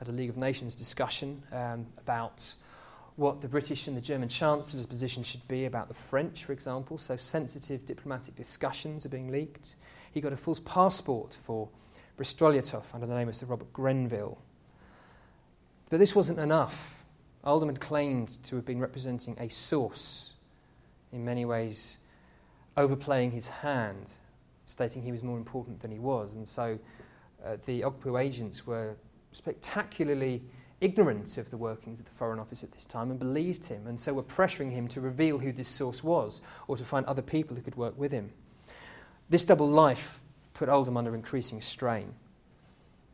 at 0.00 0.08
a 0.08 0.12
League 0.12 0.30
of 0.30 0.36
Nations 0.36 0.74
discussion 0.74 1.42
um, 1.52 1.86
about 1.98 2.54
what 3.16 3.40
the 3.40 3.48
British 3.48 3.86
and 3.86 3.96
the 3.96 4.00
German 4.00 4.28
Chancellor's 4.28 4.86
position 4.86 5.22
should 5.22 5.46
be 5.48 5.64
about 5.64 5.88
the 5.88 5.94
French, 5.94 6.44
for 6.44 6.52
example. 6.52 6.98
So 6.98 7.16
sensitive 7.16 7.84
diplomatic 7.86 8.36
discussions 8.36 9.06
are 9.06 9.08
being 9.08 9.32
leaked. 9.32 9.76
He 10.12 10.20
got 10.20 10.32
a 10.32 10.36
false 10.36 10.60
passport 10.60 11.34
for 11.34 11.68
Bystrolyotov 12.18 12.84
under 12.94 13.06
the 13.06 13.14
name 13.14 13.28
of 13.28 13.34
Sir 13.34 13.46
Robert 13.46 13.72
Grenville. 13.72 14.38
But 15.88 15.98
this 15.98 16.14
wasn't 16.14 16.38
enough. 16.38 17.04
Oldham 17.44 17.74
claimed 17.76 18.42
to 18.44 18.56
have 18.56 18.64
been 18.64 18.80
representing 18.80 19.36
a 19.38 19.48
source, 19.48 20.34
in 21.12 21.24
many 21.24 21.44
ways 21.44 21.98
overplaying 22.76 23.30
his 23.30 23.48
hand, 23.48 24.12
stating 24.66 25.02
he 25.02 25.12
was 25.12 25.22
more 25.22 25.38
important 25.38 25.80
than 25.80 25.90
he 25.90 25.98
was. 25.98 26.34
And 26.34 26.46
so 26.46 26.78
uh, 27.44 27.56
the 27.64 27.82
Ogpu 27.82 28.20
agents 28.20 28.66
were 28.66 28.96
spectacularly 29.32 30.42
ignorant 30.80 31.38
of 31.38 31.50
the 31.50 31.56
workings 31.56 31.98
of 31.98 32.04
the 32.04 32.12
Foreign 32.12 32.38
Office 32.38 32.62
at 32.62 32.72
this 32.72 32.84
time 32.84 33.10
and 33.10 33.18
believed 33.18 33.64
him, 33.64 33.86
and 33.86 33.98
so 33.98 34.12
were 34.12 34.22
pressuring 34.22 34.72
him 34.72 34.88
to 34.88 35.00
reveal 35.00 35.38
who 35.38 35.52
this 35.52 35.68
source 35.68 36.04
was 36.04 36.42
or 36.68 36.76
to 36.76 36.84
find 36.84 37.06
other 37.06 37.22
people 37.22 37.56
who 37.56 37.62
could 37.62 37.76
work 37.76 37.98
with 37.98 38.12
him. 38.12 38.30
This 39.28 39.44
double 39.44 39.68
life 39.68 40.20
put 40.54 40.68
Oldham 40.68 40.96
under 40.96 41.14
increasing 41.14 41.60
strain. 41.60 42.14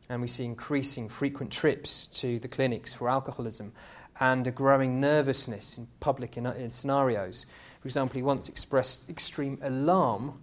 And 0.09 0.21
we 0.21 0.27
see 0.27 0.45
increasing 0.45 1.09
frequent 1.09 1.51
trips 1.51 2.07
to 2.07 2.39
the 2.39 2.47
clinics 2.47 2.93
for 2.93 3.09
alcoholism 3.09 3.73
and 4.19 4.45
a 4.45 4.51
growing 4.51 4.99
nervousness 4.99 5.77
in 5.77 5.87
public 5.99 6.37
in, 6.37 6.45
in 6.45 6.69
scenarios. 6.69 7.45
For 7.81 7.87
example, 7.87 8.17
he 8.17 8.23
once 8.23 8.47
expressed 8.49 9.09
extreme 9.09 9.57
alarm 9.61 10.39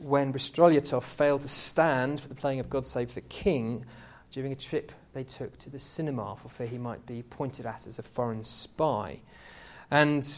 when 0.00 0.32
Brystolyatov 0.32 1.02
failed 1.02 1.40
to 1.42 1.48
stand 1.48 2.20
for 2.20 2.28
the 2.28 2.34
playing 2.34 2.60
of 2.60 2.68
God 2.68 2.86
Save 2.86 3.14
the 3.14 3.20
King 3.22 3.84
during 4.30 4.52
a 4.52 4.56
trip 4.56 4.92
they 5.14 5.24
took 5.24 5.56
to 5.58 5.70
the 5.70 5.78
cinema 5.78 6.36
for 6.36 6.48
fear 6.48 6.66
he 6.66 6.78
might 6.78 7.06
be 7.06 7.22
pointed 7.22 7.66
at 7.66 7.86
as 7.86 7.98
a 7.98 8.02
foreign 8.02 8.44
spy. 8.44 9.20
And 9.90 10.28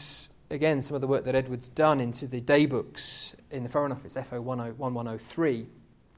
again, 0.49 0.81
some 0.81 0.95
of 0.95 1.01
the 1.01 1.07
work 1.07 1.25
that 1.25 1.35
Edward's 1.35 1.67
done 1.67 1.99
into 1.99 2.27
the 2.27 2.41
daybooks 2.41 3.33
in 3.51 3.63
the 3.63 3.69
Foreign 3.69 3.91
Office, 3.91 4.13
FO 4.13 4.41
1103, 4.41 5.67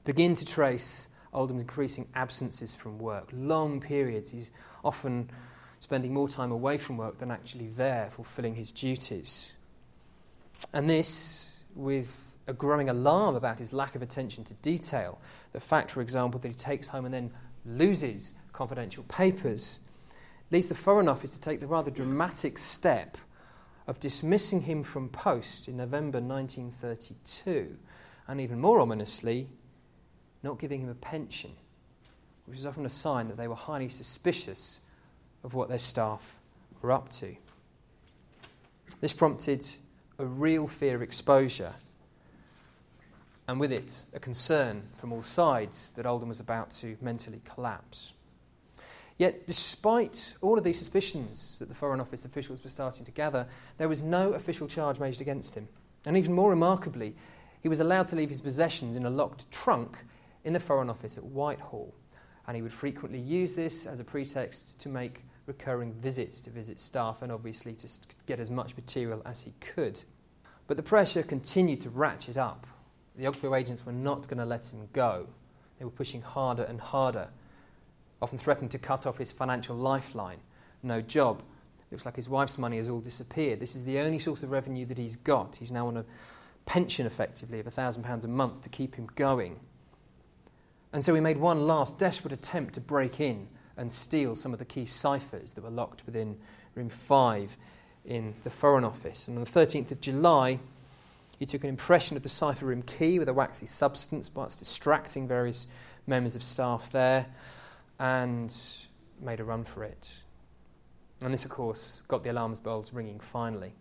begin 0.04 0.34
to 0.36 0.46
trace 0.46 1.08
Oldham's 1.34 1.62
increasing 1.62 2.08
absences 2.16 2.76
from 2.76 2.98
work, 3.00 3.30
long 3.34 3.80
periods. 3.80 4.30
He's 4.30 4.52
often 4.84 5.30
spending 5.80 6.14
more 6.14 6.28
time 6.28 6.52
away 6.52 6.78
from 6.78 6.98
work 6.98 7.20
than 7.20 7.32
actually 7.32 7.68
there, 7.68 8.10
fulfilling 8.12 8.56
his 8.56 8.72
duties. 8.72 9.54
And 10.74 10.90
this, 10.90 11.60
with 11.76 12.36
a 12.48 12.54
growing 12.54 12.90
alarm 12.90 13.36
about 13.36 13.60
his 13.60 13.72
lack 13.72 13.96
of 13.96 14.02
attention 14.02 14.44
to 14.46 14.54
detail, 14.56 15.20
the 15.54 15.60
fact, 15.60 15.92
for 15.92 16.02
example, 16.02 16.40
that 16.42 16.48
he 16.48 16.54
takes 16.54 16.88
home 16.88 17.06
and 17.06 17.14
then 17.14 17.32
loses 17.66 18.34
confidential 18.60 19.04
papers, 19.04 19.80
leads 20.52 20.68
the 20.68 20.76
Foreign 20.76 21.08
Office 21.08 21.32
to 21.32 21.40
take 21.40 21.62
the 21.62 21.66
rather 21.66 21.90
dramatic 21.90 22.58
step 22.58 23.18
of 23.88 24.02
dismissing 24.02 24.60
him 24.60 24.84
from 24.84 25.08
post 25.08 25.70
in 25.70 25.78
November 25.78 26.20
1932, 26.20 27.78
and 28.28 28.42
even 28.42 28.60
more 28.60 28.82
ominously, 28.82 29.48
not 30.44 30.60
giving 30.60 30.82
him 30.82 30.90
a 30.90 30.96
pension, 30.96 31.52
which 32.48 32.58
is 32.58 32.66
often 32.66 32.86
a 32.86 32.90
sign 32.90 33.30
that 33.30 33.38
they 33.38 33.48
were 33.48 33.56
highly 33.56 33.88
suspicious 33.88 34.82
of 35.46 35.54
what 35.54 35.70
their 35.70 35.80
staff 35.80 36.36
were 36.82 36.92
up 36.92 37.10
to. 37.10 37.34
This 39.00 39.14
prompted 39.14 39.66
a 40.18 40.26
real 40.26 40.68
fear 40.68 40.96
of 40.98 41.02
exposure, 41.02 41.76
and 43.48 43.58
with 43.58 43.72
it, 43.72 44.04
a 44.14 44.20
concern 44.20 44.84
from 45.00 45.14
all 45.14 45.24
sides 45.24 45.92
that 45.96 46.06
Oldham 46.06 46.28
was 46.28 46.42
about 46.42 46.72
to 46.72 46.98
mentally 47.00 47.42
collapse. 47.46 48.12
Yet, 49.20 49.46
despite 49.48 50.34
all 50.42 50.58
of 50.58 50.64
these 50.64 50.80
suspicions 50.80 51.58
that 51.60 51.68
the 51.68 51.76
Foreign 51.76 52.00
Office 52.00 52.24
officials 52.24 52.64
were 52.64 52.70
starting 52.70 53.04
to 53.04 53.12
gather, 53.12 53.46
there 53.78 53.90
was 53.90 54.02
no 54.02 54.32
official 54.32 54.66
charge 54.66 54.98
made 54.98 55.20
against 55.20 55.54
him. 55.54 55.68
And 56.06 56.16
even 56.16 56.34
more 56.34 56.50
remarkably, 56.50 57.16
he 57.62 57.68
was 57.68 57.82
allowed 57.82 58.08
to 58.08 58.16
leave 58.16 58.30
his 58.30 58.40
possessions 58.40 58.96
in 58.96 59.06
a 59.06 59.10
locked 59.10 59.52
trunk 59.52 59.98
in 60.46 60.54
the 60.54 60.60
Foreign 60.60 60.90
Office 60.90 61.18
at 61.18 61.26
Whitehall. 61.26 61.94
And 62.48 62.56
he 62.56 62.62
would 62.62 62.72
frequently 62.72 63.20
use 63.20 63.54
this 63.54 63.86
as 63.86 64.00
a 64.00 64.06
pretext 64.06 64.80
to 64.80 64.88
make 64.88 65.22
recurring 65.46 65.92
visits 65.96 66.40
to 66.42 66.50
visit 66.50 66.80
staff 66.80 67.22
and 67.22 67.30
obviously 67.30 67.74
to 67.74 67.90
get 68.26 68.40
as 68.40 68.50
much 68.50 68.74
material 68.78 69.22
as 69.26 69.42
he 69.42 69.54
could. 69.60 70.02
But 70.68 70.78
the 70.78 70.84
pressure 70.84 71.24
continued 71.24 71.82
to 71.82 71.90
ratchet 71.90 72.38
up. 72.38 72.66
The 73.18 73.26
Ogpu 73.26 73.60
agents 73.60 73.86
were 73.86 73.92
not 73.92 74.30
going 74.30 74.38
to 74.38 74.46
let 74.46 74.66
him 74.66 74.88
go. 74.94 75.28
They 75.78 75.84
were 75.84 75.92
pushing 75.92 76.22
harder 76.22 76.64
and 76.64 76.80
harder, 76.80 77.28
often 78.22 78.38
threatened 78.38 78.72
to 78.72 78.78
cut 78.78 79.06
off 79.06 79.18
his 79.18 79.32
financial 79.32 79.76
lifeline. 79.76 80.40
No 80.84 81.02
job. 81.02 81.42
Looks 81.92 82.06
like 82.06 82.16
his 82.16 82.30
wife's 82.30 82.58
money 82.58 82.78
has 82.78 82.88
all 82.88 83.00
disappeared. 83.00 83.60
This 83.60 83.76
is 83.76 83.84
the 83.84 84.00
only 84.00 84.20
source 84.20 84.44
of 84.44 84.52
revenue 84.52 84.86
that 84.86 84.98
he's 84.98 85.16
got. 85.16 85.56
He's 85.56 85.72
now 85.72 85.88
on 85.88 85.98
a 85.98 86.06
pension, 86.66 87.08
effectively, 87.08 87.60
of 87.60 87.66
£1,000 87.66 88.24
a 88.24 88.28
month 88.28 88.62
to 88.62 88.70
keep 88.70 88.96
him 88.96 89.10
going. 89.16 89.60
And 90.94 91.04
so 91.04 91.16
he 91.16 91.22
made 91.22 91.38
one 91.38 91.66
last 91.66 91.98
desperate 91.98 92.34
attempt 92.34 92.76
to 92.76 92.82
break 92.82 93.20
in 93.20 93.48
and 93.76 93.92
steal 93.92 94.36
some 94.36 94.54
of 94.54 94.60
the 94.60 94.66
key 94.66 94.86
ciphers 94.86 95.54
that 95.54 95.64
were 95.64 95.70
locked 95.70 96.06
within 96.06 96.38
room 96.76 96.90
5 96.90 97.58
in 98.06 98.36
the 98.44 98.50
Foreign 98.50 98.84
Office. 98.84 99.28
And 99.28 99.38
on 99.38 99.44
the 99.44 99.50
13th 99.50 99.92
of 99.92 100.02
July, 100.02 100.60
he 101.40 101.46
took 101.46 101.64
an 101.64 101.70
impression 101.70 102.18
of 102.18 102.24
the 102.24 102.30
cipher 102.30 102.66
room 102.66 102.82
key 102.84 103.18
with 103.18 103.30
a 103.30 103.34
waxy 103.34 103.66
substance, 103.66 104.30
whilst 104.34 104.60
distracting 104.60 105.28
various 105.28 105.68
members 106.06 106.36
of 106.36 106.44
staff 106.44 106.92
there, 106.92 107.26
and 108.00 108.56
made 109.22 109.40
a 109.40 109.44
run 109.44 109.64
for 109.64 109.84
it. 109.84 110.22
And 111.22 111.34
this, 111.34 111.44
of 111.44 111.52
course, 111.52 112.04
got 112.08 112.24
the 112.24 112.32
alarm 112.32 112.54
bells 112.64 112.94
ringing 112.94 113.20
finally. 113.20 113.74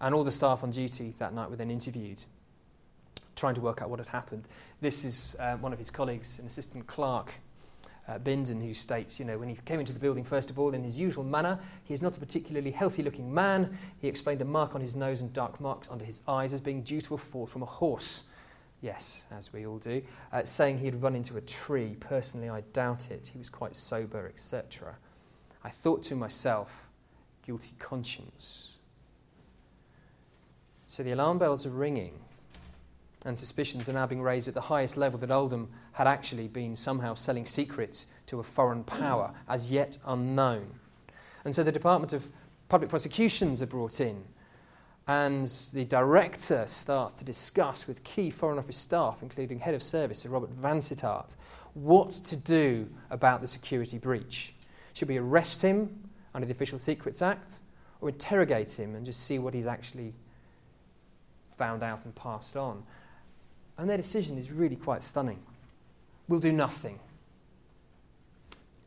And 0.00 0.14
all 0.14 0.24
the 0.24 0.32
staff 0.32 0.62
on 0.62 0.70
duty 0.70 1.14
that 1.18 1.34
night 1.34 1.50
were 1.50 1.56
then 1.56 1.70
interviewed, 1.70 2.24
trying 3.36 3.54
to 3.54 3.60
work 3.60 3.82
out 3.82 3.90
what 3.90 3.98
had 3.98 4.08
happened. 4.08 4.48
This 4.80 5.04
is 5.04 5.36
uh, 5.38 5.56
one 5.56 5.72
of 5.72 5.78
his 5.78 5.90
colleagues, 5.90 6.38
an 6.38 6.46
assistant 6.46 6.86
clerk 6.86 7.34
uh, 8.08 8.18
Bindon, 8.18 8.62
who 8.62 8.74
states, 8.74 9.18
you 9.18 9.24
know, 9.24 9.38
when 9.38 9.48
he 9.48 9.56
came 9.64 9.80
into 9.80 9.92
the 9.92 9.98
building, 9.98 10.24
first 10.24 10.50
of 10.50 10.58
all, 10.58 10.74
in 10.74 10.84
his 10.84 10.98
usual 10.98 11.24
manner, 11.24 11.58
he 11.84 11.94
is 11.94 12.02
not 12.02 12.16
a 12.16 12.20
particularly 12.20 12.70
healthy 12.70 13.02
looking 13.02 13.32
man. 13.32 13.78
He 13.98 14.08
explained 14.08 14.42
a 14.42 14.44
mark 14.44 14.74
on 14.74 14.80
his 14.80 14.94
nose 14.94 15.22
and 15.22 15.32
dark 15.32 15.60
marks 15.60 15.88
under 15.90 16.04
his 16.04 16.20
eyes 16.28 16.52
as 16.52 16.60
being 16.60 16.82
due 16.82 17.00
to 17.02 17.14
a 17.14 17.18
fall 17.18 17.46
from 17.46 17.62
a 17.62 17.66
horse. 17.66 18.24
Yes, 18.84 19.22
as 19.30 19.50
we 19.50 19.66
all 19.66 19.78
do. 19.78 20.02
Uh, 20.30 20.44
saying 20.44 20.76
he 20.76 20.84
had 20.84 21.02
run 21.02 21.16
into 21.16 21.38
a 21.38 21.40
tree. 21.40 21.96
Personally, 22.00 22.50
I 22.50 22.60
doubt 22.74 23.10
it. 23.10 23.30
He 23.32 23.38
was 23.38 23.48
quite 23.48 23.76
sober, 23.76 24.28
etc. 24.28 24.96
I 25.64 25.70
thought 25.70 26.02
to 26.02 26.14
myself, 26.14 26.70
guilty 27.46 27.72
conscience. 27.78 28.74
So 30.90 31.02
the 31.02 31.12
alarm 31.12 31.38
bells 31.38 31.64
are 31.64 31.70
ringing 31.70 32.12
and 33.24 33.38
suspicions 33.38 33.88
are 33.88 33.94
now 33.94 34.06
being 34.06 34.20
raised 34.20 34.48
at 34.48 34.54
the 34.54 34.60
highest 34.60 34.98
level 34.98 35.18
that 35.20 35.30
Oldham 35.30 35.70
had 35.92 36.06
actually 36.06 36.46
been 36.46 36.76
somehow 36.76 37.14
selling 37.14 37.46
secrets 37.46 38.06
to 38.26 38.38
a 38.38 38.42
foreign 38.42 38.84
power, 38.84 39.32
as 39.48 39.70
yet 39.70 39.96
unknown. 40.04 40.66
And 41.46 41.54
so 41.54 41.62
the 41.62 41.72
Department 41.72 42.12
of 42.12 42.28
Public 42.68 42.90
Prosecutions 42.90 43.62
are 43.62 43.66
brought 43.66 43.98
in, 43.98 44.24
and 45.06 45.48
the 45.72 45.84
director 45.84 46.66
starts 46.66 47.12
to 47.14 47.24
discuss 47.24 47.86
with 47.86 48.02
key 48.04 48.30
Foreign 48.30 48.58
Office 48.58 48.76
staff, 48.76 49.18
including 49.22 49.58
Head 49.58 49.74
of 49.74 49.82
Service 49.82 50.20
Sir 50.20 50.30
Robert 50.30 50.50
Vansittart, 50.60 51.36
what 51.74 52.10
to 52.10 52.36
do 52.36 52.88
about 53.10 53.40
the 53.40 53.46
security 53.46 53.98
breach. 53.98 54.54
Should 54.94 55.08
we 55.08 55.18
arrest 55.18 55.60
him 55.60 56.08
under 56.34 56.46
the 56.46 56.52
Official 56.52 56.78
Secrets 56.78 57.20
Act, 57.20 57.54
or 58.00 58.08
interrogate 58.08 58.70
him 58.70 58.94
and 58.94 59.04
just 59.04 59.24
see 59.24 59.38
what 59.38 59.54
he's 59.54 59.66
actually 59.66 60.14
found 61.58 61.82
out 61.82 62.04
and 62.04 62.14
passed 62.14 62.56
on? 62.56 62.82
And 63.76 63.90
their 63.90 63.96
decision 63.96 64.38
is 64.38 64.50
really 64.50 64.76
quite 64.76 65.02
stunning. 65.02 65.40
We'll 66.28 66.40
do 66.40 66.52
nothing. 66.52 66.98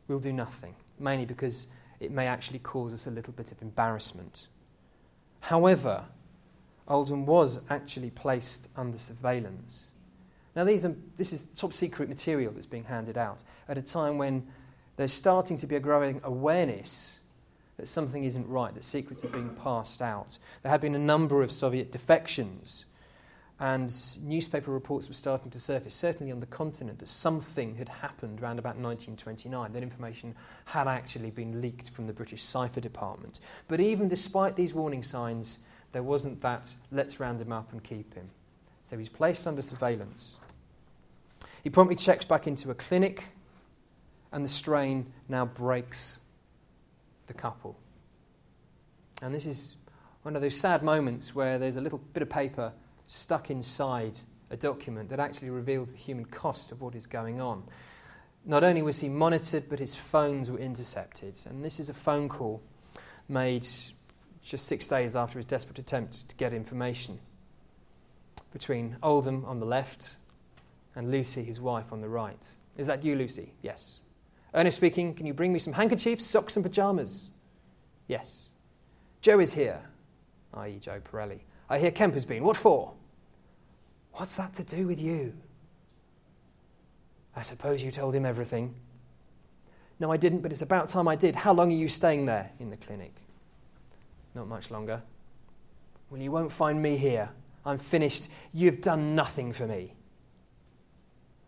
We'll 0.08 0.18
do 0.18 0.32
nothing, 0.32 0.74
mainly 0.98 1.26
because 1.26 1.68
it 2.00 2.10
may 2.10 2.26
actually 2.26 2.58
cause 2.60 2.92
us 2.92 3.06
a 3.06 3.10
little 3.10 3.34
bit 3.34 3.52
of 3.52 3.60
embarrassment. 3.62 4.48
However, 5.40 6.04
Oldham 6.86 7.26
was 7.26 7.60
actually 7.70 8.10
placed 8.10 8.68
under 8.76 8.98
surveillance. 8.98 9.90
Now, 10.56 10.64
these 10.64 10.84
are, 10.84 10.94
this 11.16 11.32
is 11.32 11.46
top 11.56 11.72
secret 11.72 12.08
material 12.08 12.52
that's 12.52 12.66
being 12.66 12.84
handed 12.84 13.16
out 13.16 13.44
at 13.68 13.78
a 13.78 13.82
time 13.82 14.18
when 14.18 14.46
there's 14.96 15.12
starting 15.12 15.56
to 15.58 15.66
be 15.66 15.76
a 15.76 15.80
growing 15.80 16.20
awareness 16.24 17.20
that 17.76 17.88
something 17.88 18.24
isn't 18.24 18.48
right, 18.48 18.74
that 18.74 18.84
secrets 18.84 19.24
are 19.24 19.28
being 19.28 19.50
passed 19.50 20.02
out. 20.02 20.38
There 20.62 20.70
had 20.70 20.80
been 20.80 20.96
a 20.96 20.98
number 20.98 21.42
of 21.42 21.52
Soviet 21.52 21.92
defections 21.92 22.86
and 23.60 23.92
newspaper 24.22 24.70
reports 24.70 25.08
were 25.08 25.14
starting 25.14 25.50
to 25.50 25.58
surface, 25.58 25.92
certainly 25.92 26.30
on 26.30 26.38
the 26.38 26.46
continent, 26.46 27.00
that 27.00 27.08
something 27.08 27.74
had 27.74 27.88
happened 27.88 28.40
around 28.40 28.60
about 28.60 28.76
1929. 28.76 29.72
That 29.72 29.82
information 29.82 30.34
had 30.64 30.86
actually 30.86 31.30
been 31.30 31.60
leaked 31.60 31.90
from 31.90 32.06
the 32.06 32.12
British 32.12 32.42
Cipher 32.42 32.80
Department. 32.80 33.40
But 33.66 33.80
even 33.80 34.08
despite 34.08 34.54
these 34.54 34.74
warning 34.74 35.02
signs, 35.02 35.58
there 35.90 36.04
wasn't 36.04 36.40
that 36.42 36.68
let's 36.92 37.18
round 37.18 37.40
him 37.40 37.50
up 37.50 37.72
and 37.72 37.82
keep 37.82 38.14
him. 38.14 38.30
So 38.84 38.96
he's 38.96 39.08
placed 39.08 39.46
under 39.48 39.60
surveillance. 39.60 40.36
He 41.64 41.70
promptly 41.70 41.96
checks 41.96 42.24
back 42.24 42.46
into 42.46 42.70
a 42.70 42.74
clinic, 42.74 43.24
and 44.30 44.44
the 44.44 44.48
strain 44.48 45.12
now 45.28 45.46
breaks 45.46 46.20
the 47.26 47.34
couple. 47.34 47.76
And 49.20 49.34
this 49.34 49.46
is 49.46 49.74
one 50.22 50.36
of 50.36 50.42
those 50.42 50.56
sad 50.56 50.84
moments 50.84 51.34
where 51.34 51.58
there's 51.58 51.76
a 51.76 51.80
little 51.80 51.98
bit 52.12 52.22
of 52.22 52.30
paper 52.30 52.72
stuck 53.08 53.50
inside 53.50 54.18
a 54.50 54.56
document 54.56 55.08
that 55.10 55.18
actually 55.18 55.50
reveals 55.50 55.90
the 55.90 55.98
human 55.98 56.24
cost 56.24 56.72
of 56.72 56.80
what 56.80 56.94
is 56.94 57.06
going 57.06 57.40
on. 57.40 57.64
Not 58.44 58.64
only 58.64 58.82
was 58.82 59.00
he 59.00 59.08
monitored, 59.08 59.68
but 59.68 59.78
his 59.78 59.94
phones 59.94 60.50
were 60.50 60.58
intercepted. 60.58 61.36
And 61.46 61.64
this 61.64 61.80
is 61.80 61.88
a 61.88 61.94
phone 61.94 62.28
call 62.28 62.62
made 63.28 63.66
just 64.42 64.66
six 64.66 64.88
days 64.88 65.16
after 65.16 65.38
his 65.38 65.46
desperate 65.46 65.78
attempt 65.78 66.28
to 66.28 66.36
get 66.36 66.52
information 66.52 67.18
between 68.52 68.96
Oldham 69.02 69.44
on 69.44 69.58
the 69.58 69.66
left 69.66 70.16
and 70.94 71.10
Lucy, 71.10 71.44
his 71.44 71.60
wife, 71.60 71.92
on 71.92 72.00
the 72.00 72.08
right. 72.08 72.48
Is 72.76 72.86
that 72.86 73.04
you, 73.04 73.16
Lucy? 73.16 73.52
Yes. 73.62 74.00
Ernest 74.54 74.76
speaking, 74.76 75.14
can 75.14 75.26
you 75.26 75.34
bring 75.34 75.52
me 75.52 75.58
some 75.58 75.72
handkerchiefs, 75.72 76.24
socks, 76.24 76.56
and 76.56 76.64
pyjamas? 76.64 77.30
Yes. 78.06 78.48
Joe 79.20 79.40
is 79.40 79.52
here, 79.52 79.80
i.e., 80.54 80.78
Joe 80.80 81.00
Pirelli. 81.00 81.40
I 81.68 81.78
hear 81.78 81.90
Kemp 81.90 82.14
has 82.14 82.24
been. 82.24 82.42
What 82.42 82.56
for? 82.56 82.94
What's 84.18 84.34
that 84.34 84.52
to 84.54 84.64
do 84.64 84.88
with 84.88 85.00
you? 85.00 85.32
I 87.36 87.42
suppose 87.42 87.84
you 87.84 87.92
told 87.92 88.16
him 88.16 88.26
everything. 88.26 88.74
No, 90.00 90.10
I 90.10 90.16
didn't, 90.16 90.40
but 90.40 90.50
it's 90.50 90.62
about 90.62 90.88
time 90.88 91.06
I 91.06 91.14
did. 91.14 91.36
How 91.36 91.52
long 91.52 91.70
are 91.70 91.76
you 91.76 91.86
staying 91.86 92.26
there 92.26 92.50
in 92.58 92.68
the 92.68 92.76
clinic? 92.76 93.14
Not 94.34 94.48
much 94.48 94.72
longer. 94.72 95.00
Well, 96.10 96.20
you 96.20 96.32
won't 96.32 96.50
find 96.50 96.82
me 96.82 96.96
here. 96.96 97.28
I'm 97.64 97.78
finished. 97.78 98.28
You've 98.52 98.80
done 98.80 99.14
nothing 99.14 99.52
for 99.52 99.68
me. 99.68 99.94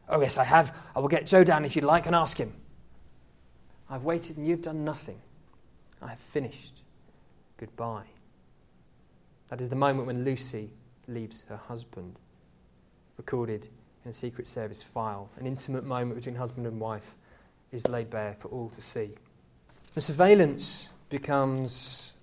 Oh, 0.08 0.20
yes, 0.20 0.38
I 0.38 0.44
have. 0.44 0.72
I 0.94 1.00
will 1.00 1.08
get 1.08 1.26
Joe 1.26 1.42
down 1.42 1.64
if 1.64 1.74
you'd 1.74 1.84
like 1.84 2.06
and 2.06 2.14
ask 2.14 2.38
him. 2.38 2.52
I've 3.88 4.04
waited 4.04 4.36
and 4.36 4.46
you've 4.46 4.62
done 4.62 4.84
nothing. 4.84 5.20
I 6.00 6.10
have 6.10 6.20
finished. 6.20 6.82
Goodbye. 7.56 8.06
That 9.48 9.60
is 9.60 9.68
the 9.68 9.76
moment 9.76 10.06
when 10.06 10.24
Lucy 10.24 10.70
leaves 11.08 11.42
her 11.48 11.56
husband, 11.56 12.20
recorded 13.20 13.68
in 14.02 14.08
a 14.08 14.14
Secret 14.14 14.46
Service 14.46 14.82
file. 14.82 15.28
An 15.38 15.46
intimate 15.46 15.84
moment 15.84 16.16
between 16.16 16.34
husband 16.34 16.66
and 16.66 16.80
wife 16.80 17.14
is 17.70 17.86
laid 17.86 18.08
bare 18.08 18.34
for 18.38 18.48
all 18.48 18.70
to 18.70 18.80
see. 18.80 19.10
The 19.92 20.00
surveillance 20.00 20.88
becomes 21.10 22.14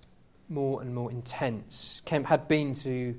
more 0.50 0.82
and 0.82 0.96
more 0.96 1.12
intense. 1.12 2.02
Kemp 2.06 2.26
had 2.26 2.48
been 2.48 2.74
to 2.74 3.16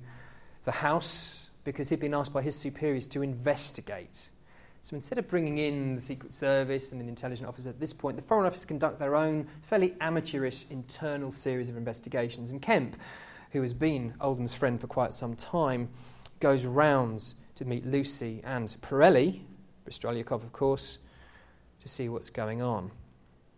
the 0.64 0.72
house 0.72 1.50
because 1.62 1.88
he'd 1.88 2.00
been 2.00 2.14
asked 2.14 2.32
by 2.32 2.42
his 2.42 2.56
superiors 2.56 3.06
to 3.06 3.22
investigate. 3.22 4.28
So 4.82 4.96
instead 4.96 5.18
of 5.18 5.28
bringing 5.28 5.58
in 5.58 5.94
the 5.94 6.00
Secret 6.00 6.34
Service 6.34 6.90
and 6.90 7.00
an 7.00 7.08
intelligence 7.08 7.48
officer 7.48 7.68
at 7.68 7.78
this 7.78 7.92
point, 7.92 8.16
the 8.16 8.24
Foreign 8.24 8.46
Office 8.46 8.64
conduct 8.64 8.98
their 8.98 9.14
own 9.14 9.46
fairly 9.62 9.94
amateurish 10.00 10.64
internal 10.68 11.30
series 11.30 11.68
of 11.68 11.76
investigations. 11.76 12.50
And 12.50 12.60
Kemp, 12.60 12.96
who 13.52 13.62
has 13.62 13.72
been 13.72 14.14
Oldham's 14.20 14.54
friend 14.54 14.80
for 14.80 14.88
quite 14.88 15.14
some 15.14 15.36
time, 15.36 15.90
goes 16.40 16.64
round 16.64 17.34
to 17.58 17.64
meet 17.64 17.84
Lucy 17.84 18.40
and 18.44 18.68
Pirelli, 18.82 19.40
Bystrolyotov, 19.84 20.44
of 20.44 20.52
course, 20.52 20.98
to 21.82 21.88
see 21.88 22.08
what's 22.08 22.30
going 22.30 22.62
on. 22.62 22.92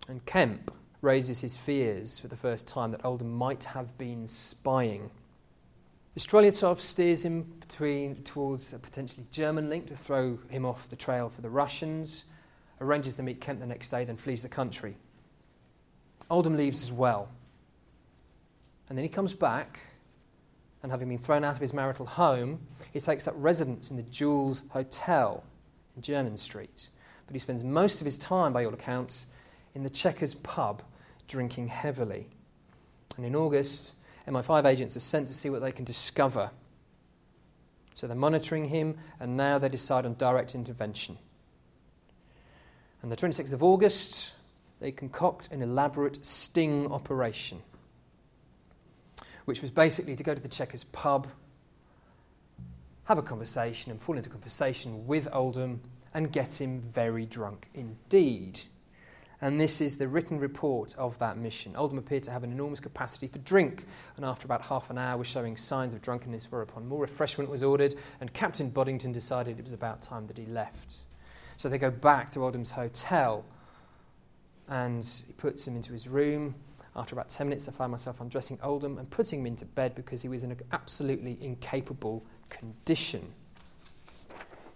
And 0.09 0.25
Kemp 0.25 0.73
raises 1.03 1.41
his 1.41 1.59
fears 1.59 2.19
for 2.19 2.27
the 2.29 2.37
first 2.37 2.67
time 2.67 2.93
that 2.93 3.05
Oldham 3.05 3.31
might 3.31 3.65
have 3.65 3.97
been 3.99 4.27
spying. 4.27 5.11
Bystrolyotov 6.17 6.79
steers 6.81 7.27
him 7.27 7.43
between, 7.61 8.23
towards 8.23 8.73
a 8.73 8.79
potentially 8.79 9.27
German 9.31 9.69
link 9.69 9.89
to 9.89 9.97
throw 9.97 10.39
him 10.49 10.65
off 10.65 10.89
the 10.89 10.97
trail 10.97 11.29
for 11.29 11.43
the 11.43 11.51
Russians, 11.51 12.25
arranges 12.81 13.17
to 13.17 13.23
meet 13.23 13.43
Kemp 13.43 13.61
the 13.61 13.67
next 13.67 13.91
day, 13.91 14.07
then 14.07 14.17
flees 14.17 14.41
the 14.41 14.49
country. 14.49 14.97
Oldham 16.31 16.57
leaves 16.57 16.83
as 16.83 16.91
well. 16.91 17.29
And 18.89 18.97
then 18.97 19.03
he 19.03 19.11
comes 19.11 19.35
back, 19.35 19.81
and 20.83 20.90
having 20.90 21.09
been 21.09 21.19
thrown 21.19 21.45
out 21.45 21.55
of 21.55 21.61
his 21.61 21.75
marital 21.75 22.07
home, 22.07 22.61
he 22.93 23.01
takes 23.01 23.29
up 23.29 23.35
residence 23.37 23.90
in 23.90 23.97
the 23.97 24.03
Jules 24.05 24.62
Hotel 24.71 25.45
in 25.97 26.03
Jermyn 26.03 26.38
Street. 26.38 26.88
But 27.27 27.35
he 27.35 27.38
spends 27.38 27.62
most 27.62 28.01
of 28.01 28.05
his 28.05 28.19
time, 28.19 28.53
by 28.53 28.64
all 28.64 28.75
accounts, 28.75 29.27
in 29.75 29.83
the 29.83 29.90
Chequers 29.90 30.35
pub, 30.35 30.83
drinking 31.29 31.69
heavily. 31.69 32.29
And 33.16 33.27
in 33.27 33.37
August, 33.37 33.93
MI5 34.27 34.64
agents 34.64 34.97
are 34.97 35.01
sent 35.01 35.29
to 35.29 35.35
see 35.35 35.51
what 35.51 35.61
they 35.61 35.73
can 35.73 35.85
discover. 35.85 36.51
So 37.95 38.07
they're 38.07 38.16
monitoring 38.16 38.64
him, 38.66 38.97
and 39.19 39.37
now 39.37 39.59
they 39.59 39.69
decide 39.69 40.07
on 40.07 40.14
direct 40.14 40.55
intervention. 40.55 41.19
On 43.03 43.11
the 43.11 43.16
26th 43.16 43.53
of 43.53 43.62
August, 43.62 44.33
they 44.81 44.93
concoct 44.93 45.49
an 45.53 45.62
elaborate 45.62 46.25
sting 46.25 46.90
operation, 46.90 47.62
which 49.51 49.61
was 49.61 49.71
basically 49.71 50.17
to 50.17 50.23
go 50.23 50.35
to 50.35 50.41
the 50.41 50.49
Chequers 50.49 50.85
pub, 50.85 51.29
have 53.05 53.19
a 53.19 53.23
conversation, 53.23 53.91
and 53.91 54.01
fall 54.01 54.17
into 54.17 54.31
conversation 54.31 55.07
with 55.07 55.29
Oldham 55.33 55.83
and 56.15 56.33
get 56.33 56.61
him 56.61 56.81
very 56.81 57.27
drunk 57.27 57.69
indeed 57.75 58.61
and 59.43 59.61
this 59.61 59.81
is 59.81 59.97
the 59.97 60.07
written 60.07 60.39
report 60.39 60.95
of 60.99 61.19
that 61.19 61.39
mission. 61.39 61.75
Oldham 61.75 61.99
appeared 61.99 62.23
to 62.25 62.31
have 62.31 62.45
an 62.45 62.53
enormous 62.53 62.81
capacity 62.81 63.27
for 63.27 63.39
drink, 63.39 63.87
and 64.17 64.25
after 64.25 64.45
about 64.45 64.63
half 64.63 64.91
an 64.91 64.99
hour 64.99 65.17
was 65.17 65.27
showing 65.27 65.57
signs 65.57 65.95
of 65.95 66.03
drunkenness, 66.03 66.51
whereupon 66.51 66.87
more 66.87 67.01
refreshment 67.01 67.49
was 67.49 67.63
ordered, 67.63 67.95
and 68.21 68.33
Captain 68.33 68.69
Boddington 68.69 69.13
decided 69.13 69.59
it 69.59 69.63
was 69.63 69.73
about 69.73 70.03
time 70.03 70.27
that 70.27 70.37
he 70.37 70.47
left. 70.47 70.95
So 71.57 71.69
they 71.69 71.79
go 71.79 71.91
back 71.91 72.31
to 72.31 72.45
Oldham's 72.45 72.71
hotel, 72.71 73.45
and 74.69 75.05
he 75.27 75.33
puts 75.33 75.67
him 75.67 75.75
into 75.75 75.93
his 75.93 76.07
room. 76.07 76.55
After 76.96 77.14
about 77.14 77.29
10 77.29 77.48
minutes, 77.48 77.68
I 77.68 77.72
find 77.72 77.90
myself 77.90 78.20
undressing 78.20 78.59
Oldham 78.62 78.98
and 78.98 79.09
putting 79.11 79.40
him 79.40 79.46
into 79.46 79.64
bed 79.64 79.94
because 79.94 80.22
he 80.22 80.29
was 80.29 80.42
in 80.42 80.50
an 80.50 80.61
absolutely 80.72 81.38
incapable 81.40 82.24
condition 82.48 83.33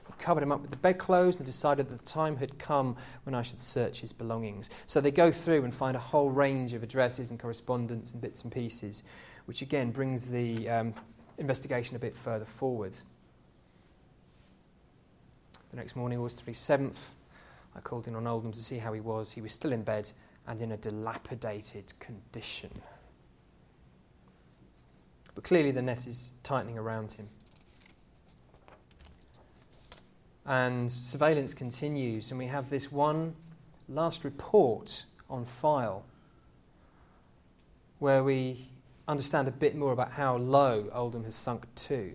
I 0.09 0.22
covered 0.22 0.42
him 0.42 0.53
up 0.53 0.61
with 0.61 0.70
the 0.70 0.77
bedclothes 0.77 1.37
and 1.37 1.46
decided 1.46 1.88
that 1.88 1.98
the 1.98 2.05
time 2.05 2.37
had 2.37 2.59
come 2.59 2.96
when 3.24 3.35
I 3.35 3.42
should 3.42 3.61
search 3.61 4.00
his 4.00 4.12
belongings. 4.12 4.70
So 4.87 5.00
they 5.00 5.11
go 5.11 5.33
through 5.33 5.64
and 5.64 5.74
find 5.74 5.96
a 5.96 6.00
whole 6.00 6.31
range 6.31 6.72
of 6.72 6.83
addresses 6.83 7.31
and 7.31 7.38
correspondence 7.38 8.12
and 8.12 8.20
bits 8.20 8.42
and 8.42 8.53
pieces, 8.53 9.03
which 9.46 9.62
again 9.62 9.90
brings 9.90 10.29
the 10.29 10.68
um, 10.68 10.94
investigation 11.38 11.96
a 11.96 11.98
bit 11.98 12.16
further 12.16 12.44
forward. 12.44 12.96
The 15.70 15.77
next 15.77 15.96
morning, 15.96 16.18
August 16.18 16.44
27th, 16.46 16.98
I 17.74 17.81
called 17.81 18.07
in 18.07 18.14
on 18.14 18.27
Oldham 18.27 18.53
to 18.53 18.62
see 18.62 18.79
how 18.79 18.92
he 18.92 19.00
was. 19.00 19.33
He 19.33 19.40
was 19.40 19.53
still 19.53 19.72
in 19.72 19.83
bed 19.83 20.11
and 20.46 20.61
in 20.61 20.72
a 20.72 20.76
dilapidated 20.76 21.92
condition. 22.00 22.70
But 25.35 25.44
clearly, 25.44 25.72
the 25.72 25.83
net 25.83 26.07
is 26.07 26.30
tightening 26.42 26.78
around 26.78 27.12
him. 27.12 27.28
And 30.46 30.92
surveillance 30.92 31.54
continues, 31.54 32.30
and 32.30 32.38
we 32.38 32.46
have 32.46 32.68
this 32.68 32.92
one 32.92 33.35
last 33.88 34.24
report 34.24 35.07
on 35.30 35.44
file 35.44 36.04
where 37.98 38.22
we 38.22 38.68
understand 39.09 39.48
a 39.48 39.50
bit 39.50 39.76
more 39.76 39.92
about 39.92 40.12
how 40.12 40.37
low 40.37 40.90
Oldham 40.92 41.24
has 41.24 41.35
sunk 41.35 41.66
to. 41.74 42.12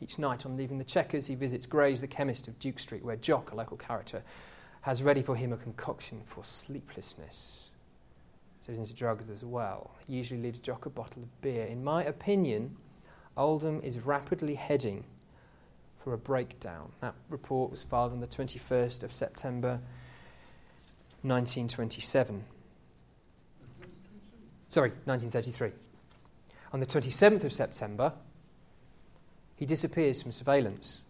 Each 0.00 0.18
night 0.18 0.44
on 0.44 0.56
leaving 0.56 0.78
the 0.78 0.84
Chequers, 0.84 1.26
he 1.26 1.34
visits 1.34 1.64
Grays, 1.64 2.00
the 2.00 2.06
chemist 2.06 2.48
of 2.48 2.58
Duke 2.58 2.78
Street, 2.78 3.04
where 3.04 3.16
Jock, 3.16 3.52
a 3.52 3.54
local 3.54 3.76
character, 3.76 4.22
has 4.86 5.02
ready 5.02 5.20
for 5.20 5.34
him 5.34 5.52
a 5.52 5.56
concoction 5.56 6.22
for 6.24 6.44
sleeplessness. 6.44 7.72
So 8.60 8.70
he's 8.70 8.78
into 8.78 8.94
drugs 8.94 9.30
as 9.30 9.44
well. 9.44 9.90
He 10.06 10.14
usually 10.14 10.40
leaves 10.40 10.60
Jock 10.60 10.86
a 10.86 10.90
bottle 10.90 11.24
of 11.24 11.40
beer. 11.40 11.66
In 11.66 11.82
my 11.82 12.04
opinion, 12.04 12.76
Oldham 13.36 13.80
is 13.82 13.98
rapidly 13.98 14.54
heading 14.54 15.02
for 15.98 16.12
a 16.12 16.16
breakdown. 16.16 16.92
That 17.00 17.16
report 17.30 17.72
was 17.72 17.82
filed 17.82 18.12
on 18.12 18.20
the 18.20 18.28
21st 18.28 19.02
of 19.02 19.12
September 19.12 19.80
1927. 21.22 22.44
Sorry, 24.68 24.90
1933. 25.04 25.72
On 26.72 26.78
the 26.78 26.86
27th 26.86 27.42
of 27.42 27.52
September, 27.52 28.12
he 29.56 29.66
disappears 29.66 30.22
from 30.22 30.30
surveillance. 30.30 31.02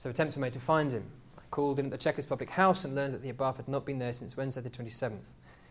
So 0.00 0.08
attempts 0.08 0.34
were 0.34 0.40
made 0.40 0.54
to 0.54 0.60
find 0.60 0.90
him. 0.90 1.04
I 1.36 1.42
called 1.50 1.78
in 1.78 1.84
at 1.84 1.90
the 1.90 1.98
Chequers 1.98 2.24
public 2.24 2.48
house 2.48 2.86
and 2.86 2.94
learned 2.94 3.12
that 3.12 3.20
the 3.20 3.28
above 3.28 3.58
had 3.58 3.68
not 3.68 3.84
been 3.84 3.98
there 3.98 4.14
since 4.14 4.34
Wednesday 4.34 4.62
the 4.62 4.70
27th. 4.70 5.18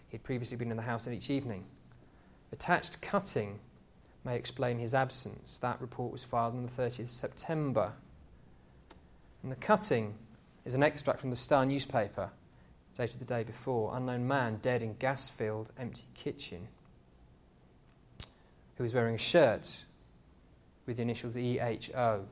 He 0.08 0.18
had 0.18 0.24
previously 0.24 0.56
been 0.56 0.70
in 0.70 0.78
the 0.78 0.84
house 0.84 1.08
each 1.08 1.32
evening. 1.32 1.66
Attached 2.52 3.02
cutting 3.02 3.60
may 4.24 4.36
explain 4.36 4.78
his 4.78 4.94
absence. 4.94 5.58
That 5.58 5.82
report 5.82 6.12
was 6.12 6.24
filed 6.24 6.54
on 6.54 6.62
the 6.62 6.72
30th 6.72 7.06
of 7.06 7.10
September. 7.10 7.94
And 9.42 9.52
the 9.52 9.56
cutting 9.56 10.14
is 10.64 10.76
an 10.76 10.84
extract 10.84 11.20
from 11.20 11.32
the 11.32 11.36
Star 11.36 11.66
newspaper, 11.66 12.30
dated 12.96 13.20
the 13.20 13.26
day 13.26 13.42
before. 13.42 13.98
Unknown 13.98 14.28
man 14.28 14.60
dead 14.62 14.84
in 14.84 14.94
gas 15.00 15.28
field, 15.28 15.72
empty 15.76 16.06
kitchen. 16.14 16.68
Who 18.78 18.84
was 18.84 18.94
wearing 18.94 19.16
a 19.16 19.18
shirt 19.18 19.86
with 20.86 20.98
the 20.98 21.02
initials 21.02 21.34
EHO. 21.34 22.26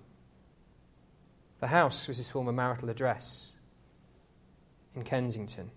The 1.59 1.67
house 1.67 2.07
was 2.07 2.17
his 2.17 2.27
former 2.27 2.51
marital 2.51 2.89
address 2.89 3.53
in 4.95 5.03
Kensington. 5.03 5.71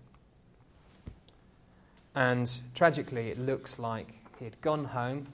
And 2.13 2.51
tragically, 2.75 3.29
it 3.29 3.39
looks 3.39 3.79
like 3.79 4.13
he 4.37 4.45
had 4.45 4.59
gone 4.61 4.85
home 4.85 5.27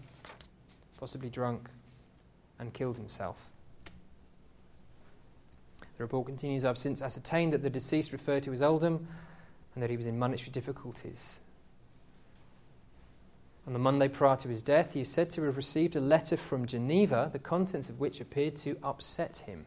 possibly 0.98 1.30
drunk, 1.30 1.70
and 2.60 2.74
killed 2.74 2.98
himself. 2.98 3.50
The 5.96 6.04
report 6.04 6.28
continues 6.28 6.66
I've 6.66 6.78
since 6.78 7.02
ascertained 7.02 7.54
that 7.54 7.64
the 7.64 7.70
deceased 7.70 8.12
referred 8.12 8.44
to 8.44 8.54
as 8.54 8.62
Oldham 8.62 9.08
and 9.74 9.84
that 9.84 9.90
he 9.90 9.98
was 9.98 10.06
in 10.06 10.18
monetary 10.18 10.52
difficulties. 10.52 11.40
On 13.66 13.74
the 13.74 13.80
Monday 13.80 14.08
prior 14.08 14.38
to 14.38 14.48
his 14.48 14.62
death, 14.62 14.94
he 14.94 15.02
is 15.02 15.10
said 15.10 15.30
to 15.32 15.44
have 15.44 15.58
received 15.58 15.96
a 15.96 16.02
letter 16.02 16.38
from 16.38 16.66
Geneva, 16.66 17.30
the 17.32 17.40
contents 17.40 17.90
of 17.90 18.00
which 18.00 18.22
appeared 18.22 18.56
to 18.58 18.78
upset 18.82 19.38
him. 19.38 19.66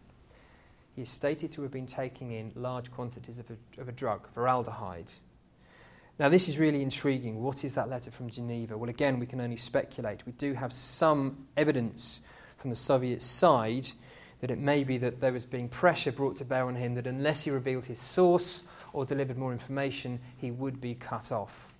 He 0.95 1.03
is 1.03 1.11
stated 1.11 1.51
to 1.53 1.63
have 1.63 1.71
been 1.71 1.87
taking 1.87 2.33
in 2.33 2.53
large 2.55 2.91
quantities 2.91 3.39
of 3.39 3.47
a, 3.51 3.81
of 3.81 3.89
a 3.89 3.93
drug, 3.93 4.29
formaldehyde, 4.33 5.13
now, 6.21 6.29
this 6.29 6.51
is 6.51 6.59
really 6.59 6.83
intriguing. 6.83 7.43
What 7.43 7.65
is 7.65 7.73
that 7.77 7.89
letter 7.89 8.11
from 8.11 8.29
Geneva? 8.29 8.77
Well, 8.77 8.91
again, 8.91 9.19
we 9.19 9.25
can 9.25 9.41
only 9.41 9.57
speculate. 9.57 10.27
We 10.27 10.33
do 10.33 10.53
have 10.53 10.71
some 10.71 11.47
evidence 11.57 12.21
from 12.59 12.69
the 12.69 12.77
Soviet 12.77 13.23
side 13.23 13.89
that 14.43 14.51
it 14.51 14.59
may 14.59 14.85
be 14.85 14.99
that 14.99 15.23
there 15.23 15.33
was 15.33 15.47
being 15.47 15.67
pressure 15.67 16.13
brought 16.13 16.37
to 16.37 16.45
bear 16.45 16.67
on 16.67 16.75
him 16.75 16.95
that 16.97 17.07
unless 17.07 17.45
he 17.45 17.51
revealed 17.51 17.87
his 17.87 17.99
source 17.99 18.65
or 18.93 19.07
delivered 19.07 19.39
more 19.39 19.51
information, 19.51 20.21
he 20.37 20.51
would 20.51 20.79
be 20.79 20.95
cut 20.95 21.33
off. 21.33 21.73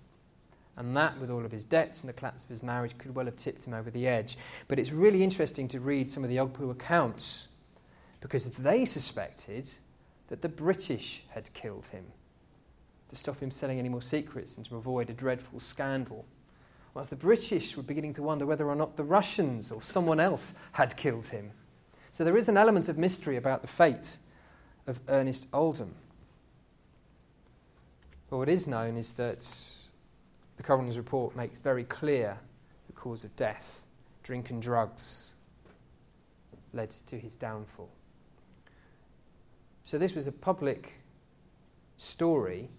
And 0.75 0.97
that, 0.97 1.19
with 1.19 1.29
all 1.29 1.45
of 1.45 1.51
his 1.51 1.63
debts 1.63 1.99
and 1.99 2.09
the 2.09 2.13
collapse 2.13 2.41
of 2.41 2.49
his 2.49 2.63
marriage, 2.63 2.97
could 2.97 3.13
well 3.13 3.25
have 3.25 3.35
tipped 3.35 3.65
him 3.65 3.75
over 3.75 3.91
the 3.91 4.07
edge. 4.07 4.39
But 4.67 4.79
it's 4.79 4.91
really 4.91 5.23
interesting 5.23 5.67
to 5.67 5.79
read 5.79 6.09
some 6.09 6.23
of 6.23 6.31
the 6.31 6.37
Ogpu 6.37 6.71
accounts 6.71 7.47
because 8.21 8.45
they 8.45 8.85
suspected 8.85 9.69
that 10.29 10.41
the 10.41 10.49
British 10.49 11.23
had 11.29 11.53
killed 11.53 11.87
him 11.87 12.05
to 13.09 13.15
stop 13.17 13.41
him 13.41 13.51
selling 13.51 13.77
any 13.77 13.89
more 13.89 14.01
secrets 14.01 14.55
and 14.55 14.65
to 14.65 14.77
avoid 14.77 15.09
a 15.09 15.13
dreadful 15.13 15.59
scandal. 15.59 16.25
Whilst 16.93 17.09
the 17.09 17.17
British 17.17 17.75
were 17.75 17.83
beginning 17.83 18.13
to 18.13 18.23
wonder 18.23 18.45
whether 18.45 18.69
or 18.69 18.75
not 18.75 18.95
the 18.95 19.03
Russians 19.03 19.69
or 19.69 19.81
someone 19.81 20.21
else 20.21 20.55
had 20.71 20.95
killed 20.95 21.27
him. 21.27 21.51
So 22.13 22.23
there 22.23 22.37
is 22.37 22.47
an 22.47 22.55
element 22.55 22.87
of 22.87 22.97
mystery 22.97 23.35
about 23.35 23.61
the 23.61 23.67
fate 23.67 24.17
of 24.87 25.01
Ernest 25.09 25.47
Oldham. 25.51 25.93
But 28.29 28.37
what 28.37 28.49
is 28.49 28.65
known 28.65 28.95
is 28.95 29.11
that 29.13 29.45
the 30.55 30.63
coroner's 30.63 30.97
report 30.97 31.35
makes 31.35 31.59
very 31.59 31.83
clear 31.83 32.37
the 32.87 32.93
cause 32.93 33.25
of 33.25 33.35
death 33.35 33.83
drink 34.23 34.51
and 34.51 34.61
drugs 34.61 35.31
led 36.73 36.95
to 37.07 37.17
his 37.17 37.35
downfall. 37.35 37.89
So 39.83 39.97
this 39.97 40.15
was 40.15 40.27
a 40.27 40.31
public 40.31 40.93
story 41.97 42.69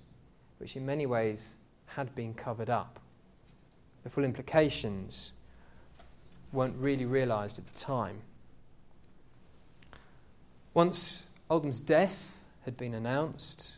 which, 0.58 0.76
in 0.76 0.86
many 0.86 1.06
ways, 1.06 1.54
had 1.86 2.14
been 2.14 2.34
covered 2.34 2.70
up. 2.70 3.00
The 4.04 4.10
full 4.10 4.24
implications 4.24 5.32
weren't 6.52 6.76
really 6.78 7.04
realised 7.04 7.58
at 7.58 7.66
the 7.66 7.78
time. 7.78 8.20
Once 10.74 11.24
Oldham's 11.50 11.80
death 11.80 12.40
had 12.64 12.76
been 12.76 12.94
announced, 12.94 13.74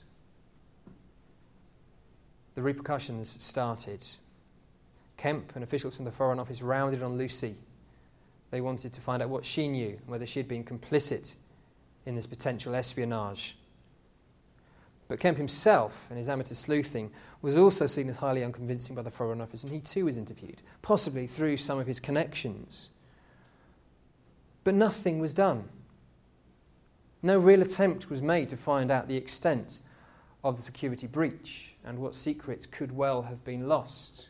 the 2.55 2.62
repercussions 2.62 3.37
started. 3.41 4.05
Kemp 5.16 5.53
and 5.55 5.64
officials 5.64 5.97
from 5.97 6.05
the 6.05 6.12
Foreign 6.12 6.39
Office 6.39 6.62
rounded 6.62 7.03
on 7.03 7.18
Lucy. 7.18 7.57
They 8.51 8.61
wanted 8.61 8.93
to 8.93 9.01
find 9.01 9.22
out 9.22 9.29
what 9.29 9.45
she 9.45 9.66
knew, 9.66 9.99
whether 10.07 10.27
she 10.27 10.39
had 10.39 10.49
been 10.49 10.64
complicit 10.64 11.35
in 12.07 12.14
this 12.14 12.26
potential 12.26 12.74
espionage. 12.74 13.57
But 15.09 15.20
Kemp 15.20 15.36
himself 15.36 16.07
and 16.09 16.18
his 16.18 16.28
amateur 16.28 16.55
sleuthing 16.55 17.11
was 17.42 17.57
also 17.57 17.86
seen 17.86 18.09
as 18.09 18.16
highly 18.16 18.42
unconvincing 18.42 18.94
by 18.94 19.02
the 19.02 19.11
Foreign 19.11 19.40
Office, 19.40 19.62
and 19.62 19.72
he 19.72 19.80
too 19.80 20.07
was 20.07 20.16
interviewed, 20.16 20.62
possibly 20.82 21.26
through 21.26 21.59
some 21.59 21.78
of 21.78 21.86
his 21.86 22.00
connections. 22.00 22.90
But 24.64 24.74
nothing 24.74 25.18
was 25.18 25.34
done. 25.34 25.68
No 27.22 27.38
real 27.38 27.62
attempt 27.62 28.11
was 28.11 28.22
made 28.22 28.48
to 28.48 28.57
find 28.57 28.90
out 28.90 29.09
the 29.09 29.16
extent 29.16 29.80
of 30.42 30.57
the 30.57 30.62
security 30.62 31.07
breach 31.07 31.74
and 31.84 31.98
what 31.98 32.14
secrets 32.14 32.66
could 32.66 32.92
well 32.92 33.22
have 33.22 33.44
been 33.44 33.68
lost. 33.68 34.28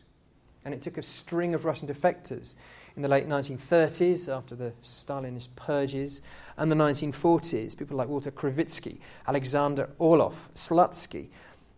And 0.64 0.74
it 0.74 0.80
took 0.80 0.98
a 0.98 1.02
string 1.02 1.54
of 1.54 1.64
Russian 1.64 1.86
defectors 1.86 2.54
in 2.96 3.02
the 3.02 3.08
late 3.08 3.26
1930s 3.28 4.28
after 4.34 4.54
the 4.54 4.72
Stalinist 4.82 5.48
purges 5.56 6.22
and 6.56 6.70
the 6.70 6.76
1940s, 6.76 7.76
people 7.76 7.96
like 7.96 8.08
Walter 8.08 8.30
Krivitsky, 8.30 8.98
Alexander 9.26 9.90
Orlov, 9.98 10.48
Slutsky, 10.54 11.28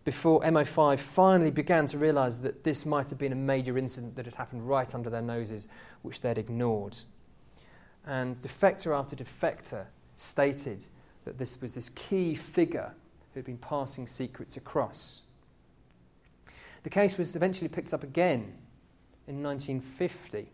before 0.05 0.39
MI5 0.41 0.99
finally 0.99 1.51
began 1.51 1.87
to 1.87 1.97
realize 1.97 2.39
that 2.39 2.63
this 2.63 2.85
might 2.85 3.09
have 3.09 3.17
been 3.17 3.33
a 3.33 3.35
major 3.35 3.77
incident 3.77 4.15
that 4.15 4.25
had 4.25 4.35
happened 4.35 4.67
right 4.67 4.93
under 4.93 5.09
their 5.09 5.21
noses, 5.21 5.67
which 6.03 6.21
they'd 6.21 6.37
ignored. 6.37 6.97
And 8.05 8.37
defector 8.37 8.97
after 8.97 9.15
defector 9.15 9.85
stated 10.15 10.85
that 11.25 11.37
this 11.37 11.59
was 11.59 11.73
this 11.73 11.89
key 11.89 12.35
figure 12.35 12.93
who 13.33 13.39
had 13.39 13.45
been 13.45 13.57
passing 13.57 14.07
secrets 14.07 14.55
across. 14.55 15.23
The 16.83 16.89
case 16.89 17.17
was 17.17 17.35
eventually 17.35 17.67
picked 17.67 17.93
up 17.93 18.03
again 18.03 18.53
in 19.27 19.43
1950 19.43 20.51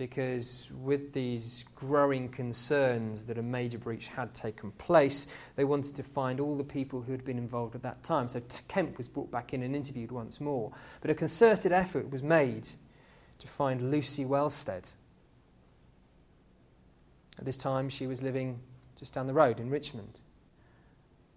because, 0.00 0.70
with 0.80 1.12
these 1.12 1.66
growing 1.76 2.26
concerns 2.30 3.22
that 3.24 3.36
a 3.36 3.42
major 3.42 3.76
breach 3.76 4.06
had 4.06 4.32
taken 4.32 4.70
place, 4.72 5.26
they 5.56 5.64
wanted 5.64 5.94
to 5.94 6.02
find 6.02 6.40
all 6.40 6.56
the 6.56 6.64
people 6.64 7.02
who 7.02 7.12
had 7.12 7.22
been 7.22 7.36
involved 7.36 7.74
at 7.74 7.82
that 7.82 8.02
time. 8.02 8.26
So 8.26 8.40
Kemp 8.66 8.96
was 8.96 9.08
brought 9.08 9.30
back 9.30 9.52
in 9.52 9.62
and 9.62 9.76
interviewed 9.76 10.10
once 10.10 10.40
more. 10.40 10.72
But 11.02 11.10
a 11.10 11.14
concerted 11.14 11.70
effort 11.70 12.10
was 12.10 12.22
made 12.22 12.66
to 13.40 13.46
find 13.46 13.90
Lucy 13.90 14.24
Wellstead. 14.24 14.90
At 17.38 17.44
this 17.44 17.58
time, 17.58 17.90
she 17.90 18.06
was 18.06 18.22
living 18.22 18.58
just 18.96 19.12
down 19.12 19.26
the 19.26 19.34
road 19.34 19.60
in 19.60 19.68
Richmond. 19.68 20.20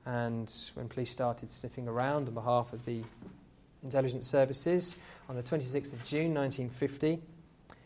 And 0.05 0.49
when 0.75 0.87
police 0.87 1.11
started 1.11 1.51
sniffing 1.51 1.89
around 1.89 2.29
on 2.29 2.33
behalf 2.33 2.71
of 2.71 2.85
the 2.85 3.03
intelligence 3.83 4.25
services 4.25 4.95
on 5.27 5.35
the 5.35 5.43
26th 5.43 5.91
of 5.91 6.01
June 6.05 6.33
1950, 6.33 7.21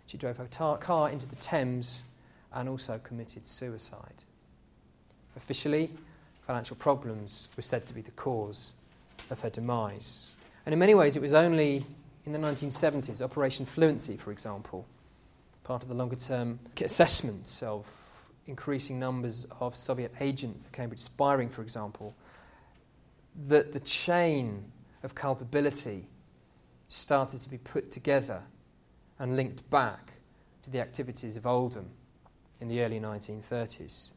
she 0.08 0.18
drove 0.18 0.38
her 0.38 0.48
tar- 0.48 0.78
car 0.78 1.10
into 1.10 1.28
the 1.28 1.36
Thames 1.36 2.02
and 2.54 2.68
also 2.68 3.00
committed 3.04 3.46
suicide. 3.46 4.24
Officially, 5.36 5.92
financial 6.46 6.76
problems 6.78 7.50
were 7.56 7.62
said 7.62 7.86
to 7.86 7.94
be 7.94 8.02
the 8.02 8.12
cause 8.12 8.74
of 9.30 9.42
her 9.42 9.50
demise. 9.50 10.32
And 10.66 10.74
in 10.74 10.80
many 10.80 10.96
ways, 10.96 11.16
it 11.16 11.22
was 11.22 11.34
only 11.34 11.86
in 12.26 12.32
the 12.32 12.40
1970s, 12.40 13.22
Operation 13.22 13.66
Fluency, 13.66 14.18
for 14.18 14.32
example, 14.32 14.86
part 15.64 15.84
of 15.84 15.90
the 15.90 15.94
longer 15.94 16.16
term 16.16 16.60
assessment 16.82 17.62
of 17.64 17.86
increasing 18.48 18.98
numbers 18.98 19.46
of 19.60 19.76
Soviet 19.76 20.14
agents, 20.22 20.64
the 20.64 20.70
Cambridge 20.70 21.02
spying, 21.02 21.50
for 21.50 21.62
example, 21.62 22.16
that 23.48 23.74
the 23.74 23.80
chain 23.82 24.64
of 25.04 25.14
culpability 25.14 26.08
started 26.88 27.42
to 27.42 27.50
be 27.50 27.58
put 27.58 27.92
together 27.92 28.42
and 29.20 29.36
linked 29.36 29.70
back 29.70 30.14
to 30.64 30.70
the 30.70 30.80
activities 30.80 31.36
of 31.36 31.46
Oldham 31.46 31.90
in 32.60 32.68
the 32.68 32.82
early 32.82 33.00
1930s. 33.00 34.12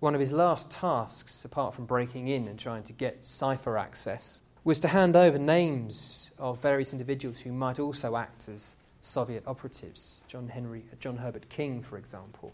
One 0.00 0.14
of 0.14 0.20
his 0.20 0.32
last 0.32 0.70
tasks, 0.70 1.44
apart 1.44 1.74
from 1.74 1.84
breaking 1.84 2.28
in 2.28 2.48
and 2.48 2.58
trying 2.58 2.82
to 2.84 2.92
get 2.92 3.26
cipher 3.26 3.76
access, 3.76 4.40
was 4.64 4.80
to 4.80 4.88
hand 4.88 5.16
over 5.16 5.38
names 5.38 6.30
of 6.38 6.60
various 6.60 6.92
individuals 6.92 7.38
who 7.38 7.52
might 7.52 7.78
also 7.78 8.16
act 8.16 8.48
as 8.48 8.76
Soviet 9.02 9.42
operatives. 9.46 10.22
John 10.26 10.48
Henry, 10.48 10.84
John 10.98 11.16
Herbert 11.16 11.48
King, 11.48 11.82
for 11.82 11.98
example. 11.98 12.52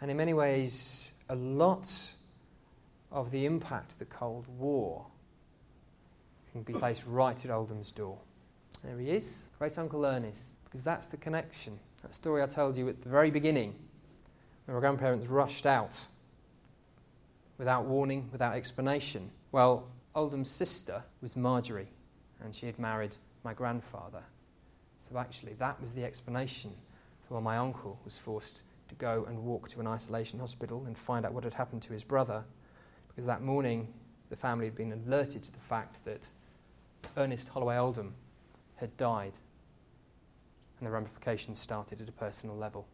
And 0.00 0.10
in 0.10 0.16
many 0.16 0.34
ways, 0.34 1.12
a 1.28 1.34
lot 1.34 1.90
of 3.10 3.30
the 3.30 3.46
impact 3.46 3.92
of 3.92 3.98
the 3.98 4.04
Cold 4.04 4.46
War 4.58 5.06
can 6.52 6.62
be 6.62 6.72
placed 6.72 7.02
right 7.06 7.44
at 7.44 7.50
Oldham's 7.50 7.90
door. 7.90 8.18
There 8.84 8.98
he 8.98 9.10
is, 9.10 9.24
great 9.58 9.78
Uncle 9.78 10.04
Ernest, 10.04 10.42
because 10.64 10.82
that's 10.82 11.06
the 11.06 11.16
connection. 11.16 11.78
That 12.02 12.14
story 12.14 12.42
I 12.42 12.46
told 12.46 12.76
you 12.76 12.88
at 12.88 13.02
the 13.02 13.08
very 13.08 13.30
beginning, 13.30 13.74
where 14.66 14.74
our 14.74 14.80
grandparents 14.80 15.26
rushed 15.26 15.66
out 15.66 16.06
without 17.58 17.86
warning, 17.86 18.28
without 18.32 18.54
explanation. 18.54 19.30
Well, 19.52 19.88
Oldham's 20.14 20.50
sister 20.50 21.02
was 21.22 21.36
Marjorie, 21.36 21.88
and 22.42 22.54
she 22.54 22.66
had 22.66 22.78
married 22.78 23.16
my 23.44 23.54
grandfather. 23.54 24.22
So 25.08 25.18
actually, 25.18 25.54
that 25.54 25.80
was 25.80 25.92
the 25.92 26.04
explanation 26.04 26.72
for 27.26 27.34
why 27.34 27.40
my 27.40 27.56
uncle 27.56 27.98
was 28.04 28.18
forced 28.18 28.60
to 28.88 28.94
go 28.96 29.24
and 29.26 29.38
walk 29.42 29.68
to 29.70 29.80
an 29.80 29.86
isolation 29.86 30.38
hospital 30.38 30.84
and 30.86 30.96
find 30.96 31.24
out 31.24 31.32
what 31.32 31.44
had 31.44 31.54
happened 31.54 31.82
to 31.82 31.92
his 31.92 32.04
brother, 32.04 32.44
because 33.08 33.24
that 33.26 33.42
morning 33.42 33.88
the 34.28 34.36
family 34.36 34.66
had 34.66 34.76
been 34.76 34.92
alerted 34.92 35.42
to 35.44 35.52
the 35.52 35.60
fact 35.60 36.04
that 36.04 36.28
Ernest 37.16 37.48
Holloway 37.48 37.78
Oldham 37.78 38.14
had 38.76 38.94
died, 38.96 39.32
and 40.78 40.86
the 40.86 40.90
ramifications 40.90 41.58
started 41.58 42.00
at 42.00 42.08
a 42.08 42.12
personal 42.12 42.56
level. 42.56 42.86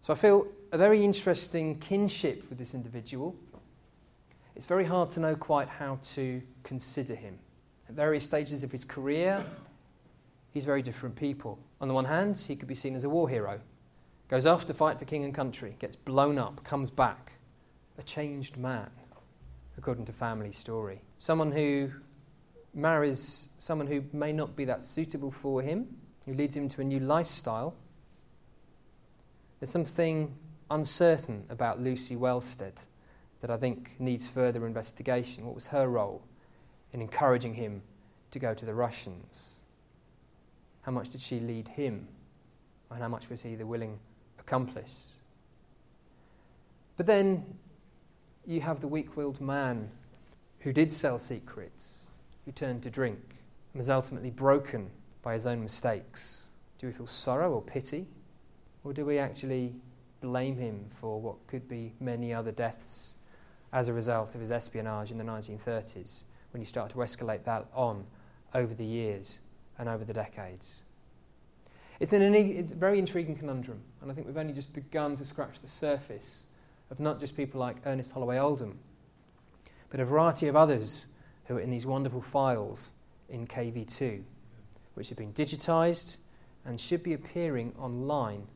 So 0.00 0.12
I 0.12 0.16
feel 0.16 0.46
a 0.72 0.78
very 0.78 1.04
interesting 1.04 1.78
kinship 1.78 2.48
with 2.48 2.58
this 2.58 2.74
individual. 2.74 3.36
It's 4.56 4.66
very 4.66 4.84
hard 4.84 5.10
to 5.12 5.20
know 5.20 5.36
quite 5.36 5.68
how 5.68 5.98
to 6.14 6.42
consider 6.64 7.14
him. 7.14 7.38
At 7.88 7.94
various 7.94 8.24
stages 8.24 8.62
of 8.62 8.72
his 8.72 8.84
career, 8.84 9.44
he's 10.52 10.64
very 10.64 10.82
different 10.82 11.16
people. 11.16 11.58
On 11.80 11.88
the 11.88 11.94
one 11.94 12.04
hand, 12.04 12.36
he 12.38 12.56
could 12.56 12.68
be 12.68 12.74
seen 12.74 12.94
as 12.96 13.04
a 13.04 13.08
war 13.08 13.28
hero, 13.28 13.60
goes 14.28 14.46
off 14.46 14.66
to 14.66 14.74
fight 14.74 14.98
for 14.98 15.04
king 15.04 15.24
and 15.24 15.34
country, 15.34 15.76
gets 15.78 15.96
blown 15.96 16.38
up, 16.38 16.62
comes 16.64 16.90
back, 16.90 17.32
a 17.98 18.02
changed 18.02 18.56
man, 18.56 18.90
according 19.76 20.04
to 20.06 20.12
family 20.12 20.52
story. 20.52 21.02
Someone 21.18 21.52
who 21.52 21.90
marries 22.72 23.48
someone 23.58 23.86
who 23.86 24.02
may 24.12 24.32
not 24.32 24.56
be 24.56 24.64
that 24.64 24.84
suitable 24.84 25.30
for 25.30 25.60
him, 25.62 25.88
who 26.30 26.36
leads 26.36 26.56
him 26.56 26.68
to 26.68 26.80
a 26.80 26.84
new 26.84 27.00
lifestyle. 27.00 27.74
There's 29.58 29.70
something 29.70 30.32
uncertain 30.70 31.44
about 31.50 31.80
Lucy 31.80 32.14
Wellstead 32.14 32.74
that 33.40 33.50
I 33.50 33.56
think 33.56 33.96
needs 33.98 34.28
further 34.28 34.64
investigation. 34.64 35.44
What 35.44 35.56
was 35.56 35.66
her 35.66 35.88
role 35.88 36.22
in 36.92 37.00
encouraging 37.00 37.54
him 37.54 37.82
to 38.30 38.38
go 38.38 38.54
to 38.54 38.64
the 38.64 38.72
Russians? 38.72 39.58
How 40.82 40.92
much 40.92 41.08
did 41.08 41.20
she 41.20 41.40
lead 41.40 41.66
him? 41.66 42.06
And 42.92 43.00
how 43.00 43.08
much 43.08 43.28
was 43.28 43.42
he 43.42 43.56
the 43.56 43.66
willing 43.66 43.98
accomplice. 44.38 45.06
But 46.96 47.06
then 47.06 47.44
you 48.46 48.60
have 48.60 48.80
the 48.80 48.88
weak 48.88 49.16
willed 49.16 49.40
man 49.40 49.90
who 50.60 50.72
did 50.72 50.92
sell 50.92 51.18
secrets, 51.18 52.04
who 52.44 52.52
turned 52.52 52.84
to 52.84 52.90
drink, 52.90 53.18
and 53.72 53.80
was 53.80 53.90
ultimately 53.90 54.30
broken 54.30 54.90
by 55.22 55.34
his 55.34 55.46
own 55.46 55.62
mistakes. 55.62 56.48
Do 56.78 56.86
we 56.86 56.92
feel 56.92 57.06
sorrow 57.06 57.52
or 57.52 57.62
pity? 57.62 58.06
Or 58.84 58.92
do 58.92 59.04
we 59.04 59.18
actually 59.18 59.74
blame 60.20 60.56
him 60.56 60.86
for 61.00 61.20
what 61.20 61.46
could 61.46 61.68
be 61.68 61.92
many 62.00 62.32
other 62.32 62.52
deaths 62.52 63.14
as 63.72 63.88
a 63.88 63.92
result 63.92 64.34
of 64.34 64.40
his 64.40 64.50
espionage 64.50 65.10
in 65.10 65.18
the 65.18 65.24
1930s 65.24 66.24
when 66.52 66.60
you 66.60 66.66
start 66.66 66.90
to 66.90 66.96
escalate 66.96 67.44
that 67.44 67.66
on 67.74 68.04
over 68.54 68.74
the 68.74 68.84
years 68.84 69.40
and 69.78 69.88
over 69.88 70.04
the 70.04 70.12
decades? 70.12 70.82
It's, 72.00 72.14
an, 72.14 72.34
it's 72.34 72.72
a 72.72 72.76
very 72.76 72.98
intriguing 72.98 73.36
conundrum, 73.36 73.82
and 74.00 74.10
I 74.10 74.14
think 74.14 74.26
we've 74.26 74.38
only 74.38 74.54
just 74.54 74.72
begun 74.72 75.16
to 75.16 75.24
scratch 75.26 75.60
the 75.60 75.68
surface 75.68 76.46
of 76.90 76.98
not 76.98 77.20
just 77.20 77.36
people 77.36 77.60
like 77.60 77.76
Ernest 77.84 78.10
Holloway 78.10 78.38
Oldham, 78.38 78.78
but 79.90 80.00
a 80.00 80.04
variety 80.04 80.48
of 80.48 80.56
others 80.56 81.06
who 81.44 81.58
are 81.58 81.60
in 81.60 81.70
these 81.70 81.84
wonderful 81.84 82.22
files 82.22 82.92
in 83.28 83.46
KV2, 83.46 84.22
which 84.94 85.08
have 85.08 85.18
been 85.18 85.32
digitised 85.32 86.16
and 86.64 86.78
should 86.78 87.02
be 87.02 87.14
appearing 87.14 87.72
online 87.78 88.46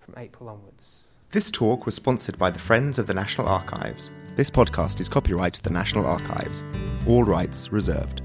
from 0.00 0.14
April 0.16 0.48
onwards. 0.48 1.04
This 1.30 1.50
talk 1.50 1.86
was 1.86 1.94
sponsored 1.94 2.38
by 2.38 2.50
the 2.50 2.58
Friends 2.58 2.98
of 2.98 3.06
the 3.06 3.14
National 3.14 3.48
Archives. 3.48 4.10
This 4.36 4.50
podcast 4.50 5.00
is 5.00 5.08
copyright 5.08 5.60
the 5.62 5.70
National 5.70 6.06
Archives. 6.06 6.62
All 7.08 7.24
rights 7.24 7.72
reserved. 7.72 8.22